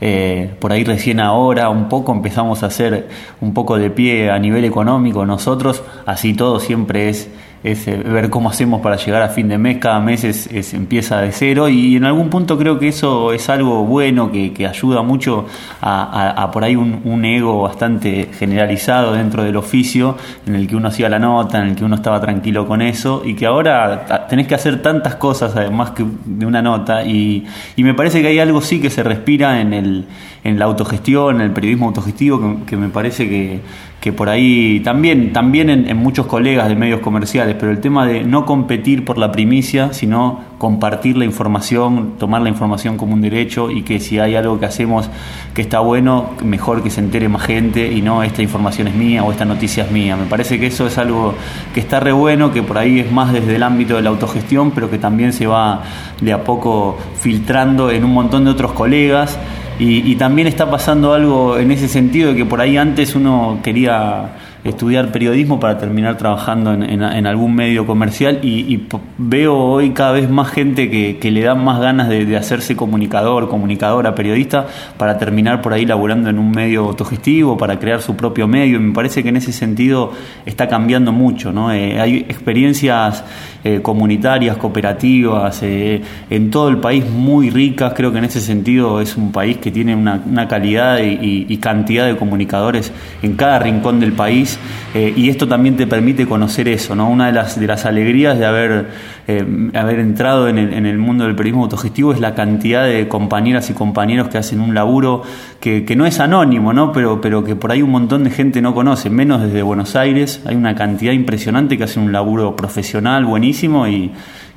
Eh, 0.00 0.54
por 0.60 0.72
ahí 0.72 0.84
recién 0.84 1.18
ahora 1.18 1.68
un 1.70 1.88
poco 1.88 2.12
empezamos 2.12 2.62
a 2.62 2.66
hacer 2.66 3.08
un 3.40 3.52
poco 3.52 3.76
de 3.78 3.90
pie 3.90 4.30
a 4.30 4.38
nivel 4.38 4.64
económico 4.64 5.26
nosotros, 5.26 5.82
así 6.06 6.34
todo 6.34 6.60
siempre 6.60 7.08
es 7.08 7.28
es 7.64 7.88
eh, 7.88 7.96
ver 7.96 8.30
cómo 8.30 8.50
hacemos 8.50 8.80
para 8.80 8.96
llegar 8.96 9.22
a 9.22 9.28
fin 9.28 9.48
de 9.48 9.58
mes, 9.58 9.78
cada 9.78 10.00
mes 10.00 10.24
es, 10.24 10.46
es, 10.52 10.74
empieza 10.74 11.20
de 11.20 11.32
cero 11.32 11.68
y 11.68 11.96
en 11.96 12.04
algún 12.04 12.30
punto 12.30 12.56
creo 12.56 12.78
que 12.78 12.88
eso 12.88 13.32
es 13.32 13.48
algo 13.48 13.84
bueno 13.84 14.30
que, 14.30 14.52
que 14.52 14.66
ayuda 14.66 15.02
mucho 15.02 15.46
a, 15.80 16.02
a, 16.02 16.42
a 16.42 16.50
por 16.50 16.64
ahí 16.64 16.76
un, 16.76 17.00
un, 17.04 17.24
ego 17.24 17.62
bastante 17.62 18.30
generalizado 18.38 19.12
dentro 19.12 19.42
del 19.42 19.56
oficio 19.56 20.16
en 20.46 20.54
el 20.54 20.66
que 20.68 20.76
uno 20.76 20.88
hacía 20.88 21.08
la 21.08 21.18
nota, 21.18 21.60
en 21.60 21.68
el 21.68 21.76
que 21.76 21.84
uno 21.84 21.96
estaba 21.96 22.20
tranquilo 22.20 22.66
con 22.66 22.80
eso 22.80 23.22
y 23.24 23.34
que 23.34 23.46
ahora 23.46 24.26
tenés 24.28 24.46
que 24.46 24.54
hacer 24.54 24.80
tantas 24.80 25.16
cosas 25.16 25.56
además 25.56 25.90
que 25.90 26.04
de 26.24 26.46
una 26.46 26.62
nota 26.62 27.04
y, 27.04 27.44
y 27.76 27.82
me 27.82 27.94
parece 27.94 28.22
que 28.22 28.28
hay 28.28 28.38
algo 28.38 28.60
sí 28.60 28.80
que 28.80 28.90
se 28.90 29.02
respira 29.02 29.60
en, 29.60 29.72
el, 29.72 30.04
en 30.44 30.58
la 30.58 30.66
autogestión, 30.66 31.36
en 31.36 31.42
el 31.42 31.50
periodismo 31.50 31.88
autogestivo 31.88 32.40
que, 32.40 32.64
que 32.66 32.76
me 32.76 32.88
parece 32.88 33.28
que 33.28 33.60
que 34.00 34.12
por 34.12 34.28
ahí 34.28 34.80
también, 34.80 35.32
también 35.32 35.70
en, 35.70 35.88
en, 35.88 35.96
muchos 35.96 36.26
colegas 36.26 36.68
de 36.68 36.76
medios 36.76 37.00
comerciales, 37.00 37.47
pero 37.54 37.72
el 37.72 37.80
tema 37.80 38.06
de 38.06 38.24
no 38.24 38.46
competir 38.46 39.04
por 39.04 39.18
la 39.18 39.30
primicia, 39.32 39.92
sino 39.92 40.40
compartir 40.58 41.16
la 41.16 41.24
información, 41.24 42.14
tomar 42.18 42.42
la 42.42 42.48
información 42.48 42.96
como 42.96 43.14
un 43.14 43.20
derecho 43.20 43.70
y 43.70 43.82
que 43.82 44.00
si 44.00 44.18
hay 44.18 44.34
algo 44.34 44.58
que 44.58 44.66
hacemos 44.66 45.08
que 45.54 45.62
está 45.62 45.80
bueno, 45.80 46.30
mejor 46.44 46.82
que 46.82 46.90
se 46.90 47.00
entere 47.00 47.28
más 47.28 47.42
gente 47.42 47.92
y 47.92 48.02
no 48.02 48.22
esta 48.22 48.42
información 48.42 48.88
es 48.88 48.94
mía 48.94 49.22
o 49.22 49.30
esta 49.30 49.44
noticia 49.44 49.84
es 49.84 49.90
mía. 49.90 50.16
Me 50.16 50.26
parece 50.26 50.58
que 50.58 50.66
eso 50.66 50.86
es 50.86 50.98
algo 50.98 51.34
que 51.74 51.80
está 51.80 52.00
re 52.00 52.12
bueno, 52.12 52.52
que 52.52 52.62
por 52.62 52.78
ahí 52.78 53.00
es 53.00 53.12
más 53.12 53.32
desde 53.32 53.56
el 53.56 53.62
ámbito 53.62 53.96
de 53.96 54.02
la 54.02 54.10
autogestión, 54.10 54.72
pero 54.72 54.90
que 54.90 54.98
también 54.98 55.32
se 55.32 55.46
va 55.46 55.82
de 56.20 56.32
a 56.32 56.42
poco 56.44 56.98
filtrando 57.20 57.90
en 57.90 58.04
un 58.04 58.12
montón 58.12 58.44
de 58.44 58.50
otros 58.50 58.72
colegas 58.72 59.38
y, 59.80 60.16
también 60.16 60.48
está 60.48 60.68
pasando 60.68 61.12
algo 61.12 61.56
en 61.56 61.70
ese 61.70 61.86
sentido 61.86 62.30
de 62.30 62.36
que 62.36 62.44
por 62.44 62.60
ahí 62.60 62.76
antes 62.76 63.14
uno 63.14 63.60
quería 63.62 64.32
estudiar 64.68 65.12
periodismo 65.12 65.58
para 65.60 65.78
terminar 65.78 66.16
trabajando 66.16 66.72
en, 66.72 67.26
algún 67.26 67.54
medio 67.54 67.86
comercial 67.86 68.40
y, 68.42 68.86
veo 69.18 69.56
hoy 69.56 69.90
cada 69.90 70.12
vez 70.12 70.30
más 70.30 70.50
gente 70.50 70.90
que, 70.90 71.30
le 71.30 71.42
da 71.42 71.54
más 71.54 71.80
ganas 71.80 72.08
de, 72.08 72.36
hacerse 72.36 72.76
comunicador, 72.76 73.48
comunicadora, 73.48 74.14
periodista 74.14 74.66
para 74.96 75.18
terminar 75.18 75.60
por 75.62 75.72
ahí 75.72 75.84
laburando 75.84 76.30
en 76.30 76.38
un 76.38 76.50
medio 76.50 76.86
autogestivo, 76.86 77.56
para 77.56 77.78
crear 77.78 78.00
su 78.00 78.16
propio 78.16 78.46
medio 78.46 78.76
y 78.76 78.80
me 78.80 78.94
parece 78.94 79.22
que 79.22 79.28
en 79.28 79.36
ese 79.36 79.52
sentido 79.52 80.12
está 80.46 80.68
cambiando 80.68 81.12
mucho. 81.12 81.52
¿no? 81.52 81.72
Eh, 81.72 82.00
hay 82.00 82.18
experiencias 82.18 83.24
eh, 83.64 83.80
comunitarias, 83.82 84.56
cooperativas, 84.56 85.62
eh, 85.62 86.00
en 86.30 86.50
todo 86.50 86.68
el 86.68 86.78
país 86.78 87.04
muy 87.08 87.50
ricas, 87.50 87.92
creo 87.94 88.12
que 88.12 88.18
en 88.18 88.24
ese 88.24 88.40
sentido 88.40 89.00
es 89.00 89.16
un 89.16 89.32
país 89.32 89.58
que 89.58 89.70
tiene 89.70 89.94
una, 89.94 90.48
calidad 90.48 90.98
y 91.02 91.56
cantidad 91.58 92.06
de 92.06 92.16
comunicadores 92.16 92.92
en 93.22 93.34
cada 93.34 93.58
rincón 93.58 94.00
del 94.00 94.12
país 94.12 94.57
eh, 94.94 95.12
y 95.14 95.28
esto 95.28 95.46
también 95.46 95.76
te 95.76 95.86
permite 95.86 96.26
conocer 96.26 96.66
eso, 96.68 96.94
¿no? 96.94 97.10
Una 97.10 97.26
de 97.26 97.32
las, 97.32 97.60
de 97.60 97.66
las 97.66 97.84
alegrías 97.84 98.38
de 98.38 98.46
haber, 98.46 98.88
eh, 99.26 99.70
haber 99.74 100.00
entrado 100.00 100.48
en 100.48 100.56
el, 100.56 100.72
en 100.72 100.86
el, 100.86 100.98
mundo 100.98 101.24
del 101.24 101.34
periodismo 101.36 101.64
autogestivo 101.64 102.12
es 102.12 102.20
la 102.20 102.34
cantidad 102.34 102.86
de 102.86 103.06
compañeras 103.06 103.68
y 103.68 103.74
compañeros 103.74 104.28
que 104.28 104.38
hacen 104.38 104.60
un 104.60 104.74
laburo 104.74 105.22
que, 105.60 105.84
que, 105.84 105.94
no 105.94 106.06
es 106.06 106.20
anónimo, 106.20 106.72
¿no? 106.72 106.92
Pero, 106.92 107.20
pero 107.20 107.44
que 107.44 107.54
por 107.54 107.70
ahí 107.70 107.82
un 107.82 107.90
montón 107.90 108.24
de 108.24 108.30
gente 108.30 108.62
no 108.62 108.74
conoce, 108.74 109.10
menos 109.10 109.42
desde 109.42 109.62
Buenos 109.62 109.94
Aires, 109.94 110.42
hay 110.46 110.56
una 110.56 110.74
cantidad 110.74 111.12
impresionante 111.12 111.76
que 111.76 111.84
hacen 111.84 112.04
un 112.04 112.12
laburo 112.12 112.56
profesional 112.56 113.26
buenísimo 113.26 113.86
y, 113.86 114.12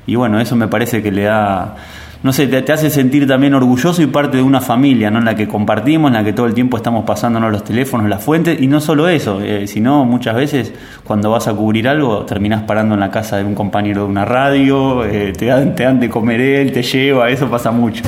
y 0.06 0.14
bueno, 0.14 0.40
eso 0.40 0.56
me 0.56 0.68
parece 0.68 1.02
que 1.02 1.12
le 1.12 1.24
da 1.24 1.76
no 2.22 2.32
sé, 2.32 2.46
te, 2.46 2.72
hace 2.72 2.88
sentir 2.90 3.26
también 3.26 3.54
orgulloso 3.54 4.00
y 4.00 4.06
parte 4.06 4.36
de 4.36 4.42
una 4.42 4.60
familia, 4.60 5.10
¿no? 5.10 5.18
En 5.18 5.24
la 5.24 5.34
que 5.34 5.48
compartimos, 5.48 6.08
en 6.08 6.14
la 6.14 6.24
que 6.24 6.32
todo 6.32 6.46
el 6.46 6.54
tiempo 6.54 6.76
estamos 6.76 7.04
pasándonos 7.04 7.50
los 7.50 7.64
teléfonos, 7.64 8.08
las 8.08 8.22
fuentes, 8.22 8.60
y 8.60 8.68
no 8.68 8.80
solo 8.80 9.08
eso, 9.08 9.40
eh, 9.40 9.66
sino 9.66 10.04
muchas 10.04 10.36
veces 10.36 10.72
cuando 11.04 11.30
vas 11.30 11.48
a 11.48 11.54
cubrir 11.54 11.88
algo, 11.88 12.24
terminás 12.24 12.62
parando 12.62 12.94
en 12.94 13.00
la 13.00 13.10
casa 13.10 13.38
de 13.38 13.44
un 13.44 13.54
compañero 13.54 14.04
de 14.04 14.08
una 14.08 14.24
radio, 14.24 15.04
eh, 15.04 15.32
te, 15.32 15.46
dan, 15.46 15.74
te 15.74 15.82
dan 15.82 15.98
de 15.98 16.08
comer 16.08 16.40
él, 16.40 16.72
te 16.72 16.82
lleva, 16.82 17.28
eso 17.28 17.50
pasa 17.50 17.72
mucho. 17.72 18.04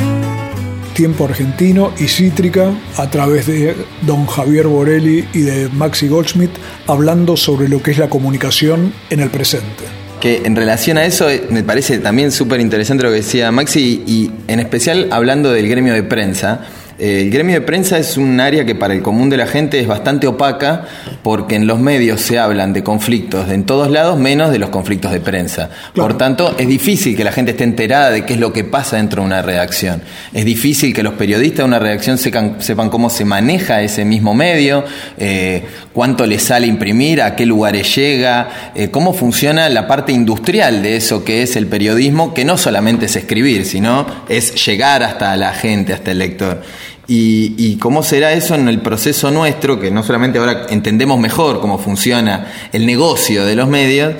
Tiempo 0.94 1.24
Argentino 1.24 1.90
y 1.98 2.05
Cítrica 2.05 2.70
a 2.98 3.11
través 3.11 3.46
de 3.46 3.74
don 4.03 4.27
Javier 4.27 4.68
Borelli 4.68 5.27
y 5.33 5.40
de 5.40 5.68
Maxi 5.70 6.07
Goldschmidt 6.07 6.53
hablando 6.87 7.37
sobre 7.37 7.68
lo 7.68 7.83
que 7.83 7.90
es 7.90 7.98
la 7.98 8.09
comunicación 8.09 8.92
en 9.11 9.18
el 9.18 9.31
presente 9.31 10.03
que 10.24 10.40
en 10.46 10.56
relación 10.56 10.96
a 10.96 11.04
eso 11.04 11.28
eh, 11.28 11.44
me 11.50 11.62
parece 11.62 11.98
también 11.98 12.32
súper 12.32 12.58
interesante 12.58 13.04
lo 13.04 13.10
que 13.10 13.16
decía 13.16 13.52
Maxi 13.52 14.02
y 14.06 14.30
en 14.48 14.58
especial 14.58 15.08
hablando 15.10 15.52
del 15.52 15.68
gremio 15.68 15.92
de 15.92 16.02
prensa. 16.02 16.62
Eh, 16.98 17.22
el 17.22 17.30
gremio 17.30 17.54
de 17.54 17.61
prensa 17.61 17.98
es 17.98 18.16
un 18.16 18.38
área 18.40 18.64
que 18.64 18.74
para 18.74 18.94
el 18.94 19.02
común 19.02 19.28
de 19.28 19.37
la 19.37 19.46
gente 19.46 19.80
es 19.80 19.87
bastante 19.87 20.26
opaca 20.26 20.85
porque 21.22 21.57
en 21.57 21.66
los 21.66 21.80
medios 21.80 22.20
se 22.20 22.38
hablan 22.38 22.72
de 22.72 22.85
conflictos 22.85 23.50
en 23.50 23.64
todos 23.64 23.90
lados 23.90 24.18
menos 24.18 24.52
de 24.52 24.59
los 24.59 24.70
conflictos 24.70 25.11
de 25.12 25.20
prensa. 25.20 25.70
Por 25.94 26.16
tanto, 26.16 26.54
es 26.59 26.68
difícil 26.68 27.16
que 27.16 27.24
la 27.24 27.33
gente 27.33 27.52
esté 27.52 27.64
enterada 27.64 28.11
de 28.11 28.24
qué 28.24 28.35
es 28.35 28.40
lo 28.40 28.52
que 28.52 28.64
pasa 28.64 28.96
dentro 28.96 29.22
de 29.22 29.26
una 29.26 29.42
redacción. 29.42 30.02
Es 30.33 30.44
difícil 30.44 30.94
que 30.94 31.02
los 31.02 31.14
periodistas 31.14 31.59
de 31.59 31.64
una 31.64 31.78
redacción 31.78 32.18
sepan, 32.18 32.90
cómo 32.90 33.11
se 33.11 33.24
maneja 33.24 33.83
ese 33.83 34.04
mismo 34.04 34.35
medio, 34.35 34.85
eh, 35.18 35.64
cuánto 35.92 36.26
le 36.26 36.38
sale 36.38 36.66
imprimir, 36.66 37.22
a 37.22 37.35
qué 37.35 37.46
lugares 37.46 37.94
llega, 37.94 38.72
eh, 38.74 38.90
cómo 38.90 39.14
funciona 39.14 39.68
la 39.68 39.87
parte 39.87 40.12
industrial 40.12 40.83
de 40.83 40.96
eso 40.96 41.24
que 41.24 41.42
es 41.42 41.57
el 41.57 41.66
periodismo, 41.66 42.35
que 42.35 42.44
no 42.44 42.57
solamente 42.57 43.07
es 43.07 43.16
escribir, 43.16 43.64
sino 43.64 44.07
es 44.28 44.54
llegar 44.64 45.02
hasta 45.02 45.37
la 45.37 45.52
gente, 45.52 45.92
hasta 45.92 46.12
el 46.12 46.18
lector. 46.18 46.62
Y, 47.06 47.76
cómo 47.76 48.02
será 48.02 48.32
eso 48.32 48.54
en 48.54 48.68
el 48.68 48.80
proceso 48.80 49.30
nuestro, 49.30 49.78
que 49.78 49.90
no 49.90 50.02
solamente 50.02 50.38
ahora 50.38 50.66
entendemos 50.70 51.18
mejor 51.18 51.60
cómo 51.60 51.78
funciona 51.78 52.46
el 52.72 52.86
negocio 52.86 53.44
de 53.44 53.56
los 53.56 53.68
medios, 53.68 54.14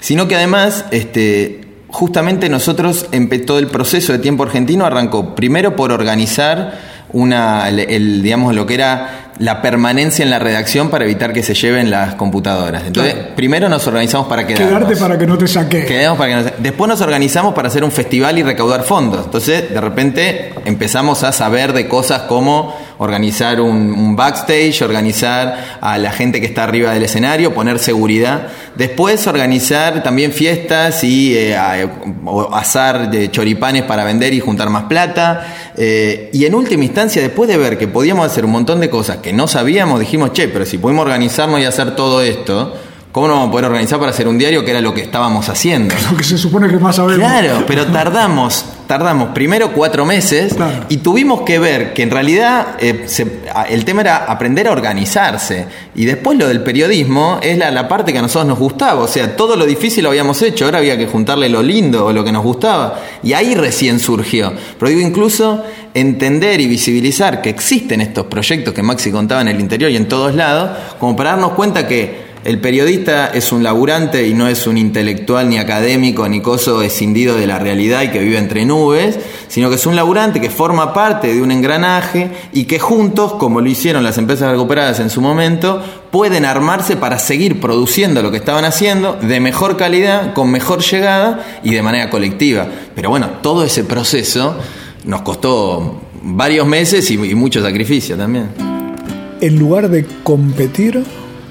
sino 0.00 0.28
que 0.28 0.36
además, 0.36 0.84
este, 0.92 1.60
justamente 1.88 2.48
nosotros, 2.48 3.08
todo 3.46 3.58
el 3.58 3.66
proceso 3.66 4.12
de 4.12 4.20
tiempo 4.20 4.44
argentino 4.44 4.84
arrancó 4.86 5.34
primero 5.34 5.74
por 5.74 5.90
organizar 5.90 6.97
una, 7.12 7.68
el, 7.68 8.22
digamos, 8.22 8.54
lo 8.54 8.66
que 8.66 8.74
era 8.74 9.28
la 9.38 9.62
permanencia 9.62 10.24
en 10.24 10.30
la 10.30 10.38
redacción 10.38 10.90
para 10.90 11.04
evitar 11.04 11.32
que 11.32 11.42
se 11.42 11.54
lleven 11.54 11.90
las 11.90 12.16
computadoras. 12.16 12.82
Entonces, 12.86 13.14
primero 13.36 13.68
nos 13.68 13.86
organizamos 13.86 14.26
para 14.26 14.46
quedarnos. 14.46 14.68
Quedarte 14.70 14.96
para 14.96 15.18
que 15.18 15.26
no 15.26 15.38
te 15.38 15.46
saque. 15.46 15.84
Quedemos 15.84 16.18
para 16.18 16.44
que 16.44 16.52
Después 16.58 16.88
nos 16.88 17.00
organizamos 17.00 17.54
para 17.54 17.68
hacer 17.68 17.84
un 17.84 17.92
festival 17.92 18.38
y 18.38 18.42
recaudar 18.42 18.82
fondos. 18.82 19.26
Entonces, 19.26 19.72
de 19.72 19.80
repente 19.80 20.54
empezamos 20.64 21.22
a 21.22 21.32
saber 21.32 21.72
de 21.72 21.86
cosas 21.86 22.22
como 22.22 22.74
organizar 22.98 23.60
un, 23.60 24.16
backstage, 24.16 24.82
organizar 24.82 25.78
a 25.80 25.98
la 25.98 26.12
gente 26.12 26.40
que 26.40 26.46
está 26.46 26.64
arriba 26.64 26.92
del 26.92 27.04
escenario, 27.04 27.54
poner 27.54 27.78
seguridad. 27.78 28.48
Después 28.74 29.26
organizar 29.26 30.02
también 30.02 30.32
fiestas 30.32 31.02
y 31.04 31.36
eh, 31.36 31.56
asar 32.52 33.10
de 33.10 33.30
choripanes 33.30 33.84
para 33.84 34.04
vender 34.04 34.34
y 34.34 34.40
juntar 34.40 34.70
más 34.70 34.84
plata. 34.84 35.72
Eh, 35.76 36.30
y 36.32 36.44
en 36.44 36.54
última 36.54 36.84
instancia, 36.84 37.22
después 37.22 37.48
de 37.48 37.56
ver 37.56 37.78
que 37.78 37.88
podíamos 37.88 38.26
hacer 38.26 38.44
un 38.44 38.50
montón 38.50 38.80
de 38.80 38.90
cosas 38.90 39.18
que 39.18 39.32
no 39.32 39.46
sabíamos, 39.46 40.00
dijimos, 40.00 40.32
che, 40.32 40.48
pero 40.48 40.66
si 40.66 40.78
podemos 40.78 41.02
organizarnos 41.02 41.60
y 41.60 41.64
hacer 41.64 41.94
todo 41.94 42.22
esto, 42.22 42.74
¿Cómo 43.12 43.26
no 43.26 43.34
vamos 43.34 43.48
a 43.48 43.52
poder 43.52 43.66
organizar 43.66 43.98
para 43.98 44.10
hacer 44.10 44.28
un 44.28 44.36
diario 44.36 44.64
que 44.64 44.70
era 44.70 44.82
lo 44.82 44.92
que 44.92 45.00
estábamos 45.00 45.48
haciendo? 45.48 45.94
Lo 46.10 46.16
que 46.16 46.24
se 46.24 46.36
supone 46.36 46.68
que 46.68 46.76
más 46.78 46.96
sabemos. 46.96 47.18
Claro, 47.18 47.64
pero 47.66 47.86
tardamos, 47.86 48.64
tardamos 48.86 49.30
primero 49.30 49.72
cuatro 49.72 50.04
meses 50.04 50.54
y 50.90 50.98
tuvimos 50.98 51.40
que 51.42 51.58
ver 51.58 51.94
que 51.94 52.02
en 52.02 52.10
realidad 52.10 52.76
eh, 52.78 53.06
el 53.70 53.84
tema 53.86 54.02
era 54.02 54.16
aprender 54.24 54.68
a 54.68 54.72
organizarse. 54.72 55.66
Y 55.94 56.04
después 56.04 56.38
lo 56.38 56.48
del 56.48 56.62
periodismo 56.62 57.38
es 57.42 57.56
la, 57.56 57.70
la, 57.70 57.88
parte 57.88 58.12
que 58.12 58.18
a 58.18 58.22
nosotros 58.22 58.46
nos 58.46 58.58
gustaba. 58.58 59.00
O 59.00 59.08
sea, 59.08 59.36
todo 59.36 59.56
lo 59.56 59.64
difícil 59.64 60.04
lo 60.04 60.10
habíamos 60.10 60.42
hecho, 60.42 60.66
ahora 60.66 60.78
había 60.78 60.98
que 60.98 61.06
juntarle 61.06 61.48
lo 61.48 61.62
lindo 61.62 62.06
o 62.06 62.12
lo 62.12 62.22
que 62.22 62.32
nos 62.32 62.44
gustaba. 62.44 63.00
Y 63.22 63.32
ahí 63.32 63.54
recién 63.54 64.00
surgió. 64.00 64.52
Pero 64.78 64.90
digo, 64.90 65.00
incluso 65.00 65.64
entender 65.94 66.60
y 66.60 66.66
visibilizar 66.66 67.40
que 67.40 67.50
existen 67.50 68.02
estos 68.02 68.26
proyectos 68.26 68.74
que 68.74 68.82
Maxi 68.82 69.10
contaba 69.10 69.40
en 69.40 69.48
el 69.48 69.60
interior 69.60 69.90
y 69.90 69.96
en 69.96 70.08
todos 70.08 70.34
lados, 70.34 70.70
como 71.00 71.16
para 71.16 71.30
darnos 71.30 71.52
cuenta 71.52 71.88
que 71.88 72.27
el 72.44 72.60
periodista 72.60 73.28
es 73.28 73.52
un 73.52 73.62
laburante 73.62 74.26
y 74.26 74.34
no 74.34 74.48
es 74.48 74.66
un 74.66 74.78
intelectual 74.78 75.48
ni 75.48 75.58
académico 75.58 76.28
ni 76.28 76.40
coso 76.40 76.82
escindido 76.82 77.36
de 77.36 77.46
la 77.46 77.58
realidad 77.58 78.02
y 78.02 78.08
que 78.08 78.20
vive 78.20 78.38
entre 78.38 78.64
nubes, 78.64 79.18
sino 79.48 79.68
que 79.68 79.74
es 79.74 79.86
un 79.86 79.96
laburante 79.96 80.40
que 80.40 80.48
forma 80.48 80.92
parte 80.94 81.34
de 81.34 81.42
un 81.42 81.50
engranaje 81.50 82.30
y 82.52 82.64
que 82.64 82.78
juntos, 82.78 83.34
como 83.34 83.60
lo 83.60 83.68
hicieron 83.68 84.04
las 84.04 84.18
empresas 84.18 84.50
recuperadas 84.50 85.00
en 85.00 85.10
su 85.10 85.20
momento, 85.20 85.82
pueden 86.10 86.44
armarse 86.44 86.96
para 86.96 87.18
seguir 87.18 87.60
produciendo 87.60 88.22
lo 88.22 88.30
que 88.30 88.38
estaban 88.38 88.64
haciendo 88.64 89.18
de 89.20 89.40
mejor 89.40 89.76
calidad, 89.76 90.32
con 90.32 90.50
mejor 90.50 90.80
llegada 90.80 91.44
y 91.62 91.74
de 91.74 91.82
manera 91.82 92.08
colectiva. 92.08 92.66
Pero 92.94 93.10
bueno, 93.10 93.30
todo 93.42 93.64
ese 93.64 93.84
proceso 93.84 94.56
nos 95.04 95.22
costó 95.22 96.00
varios 96.22 96.66
meses 96.66 97.10
y, 97.10 97.16
mucho 97.16 97.62
sacrificio 97.62 98.16
también. 98.16 98.48
En 99.40 99.58
lugar 99.58 99.88
de 99.88 100.04
competir, 100.22 101.04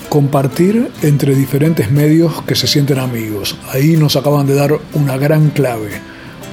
compartir 0.10 0.92
entre 1.02 1.36
diferentes 1.36 1.92
medios 1.92 2.42
que 2.44 2.56
se 2.56 2.68
sienten 2.68 3.00
amigos. 3.00 3.58
Ahí 3.72 3.98
nos 3.98 4.16
acaban 4.16 4.48
de 4.48 4.56
dar 4.56 4.80
una 4.94 5.18
gran 5.18 5.50
clave. 5.50 5.90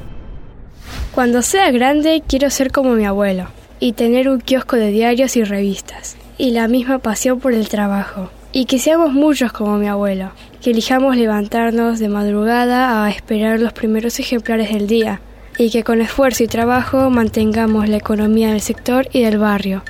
Cuando 1.13 1.43
sea 1.43 1.71
grande 1.71 2.25
quiero 2.27 2.51
ser 2.51 2.73
como 2.73 2.95
mi 2.95 3.05
abuelo 3.05 3.47
y 3.79 3.93
tener 3.93 4.29
un 4.29 4.41
kiosco 4.41 4.75
de 4.75 4.91
diarios 4.91 5.37
y 5.37 5.45
revistas 5.45 6.17
y 6.39 6.51
la 6.51 6.67
misma 6.67 6.99
pasión 6.99 7.39
por 7.39 7.53
el 7.53 7.69
trabajo 7.69 8.31
y 8.57 8.65
que 8.65 8.79
seamos 8.79 9.13
muchos 9.13 9.53
como 9.53 9.77
mi 9.77 9.87
abuelo, 9.87 10.31
que 10.67 10.73
elijamos 10.73 11.17
levantarnos 11.17 12.01
de 12.01 12.09
madrugada 12.09 13.05
a 13.05 13.09
esperar 13.09 13.61
los 13.61 13.73
primeros 13.73 14.19
ejemplares 14.19 14.73
del 14.73 14.89
día, 14.89 15.21
y 15.59 15.71
que 15.71 15.85
con 15.85 16.01
esfuerzo 16.01 16.43
y 16.43 16.49
trabajo 16.49 17.09
mantengamos 17.09 17.89
la 17.89 17.99
economía 17.99 18.51
del 18.51 18.61
sector 18.61 19.07
y 19.13 19.23
del 19.23 19.39
barrio. 19.39 19.85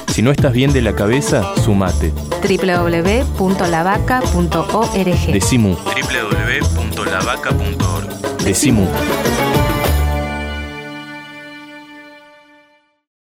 Si 0.08 0.22
no 0.22 0.30
estás 0.30 0.52
bien 0.52 0.72
de 0.72 0.82
la 0.82 0.94
cabeza, 0.94 1.42
sumate. 1.62 2.12
www.lavaca.org 2.42 5.32
Decimu. 5.32 5.74
www.lavaca.org. 5.74 8.44
Decimu. 8.44 8.86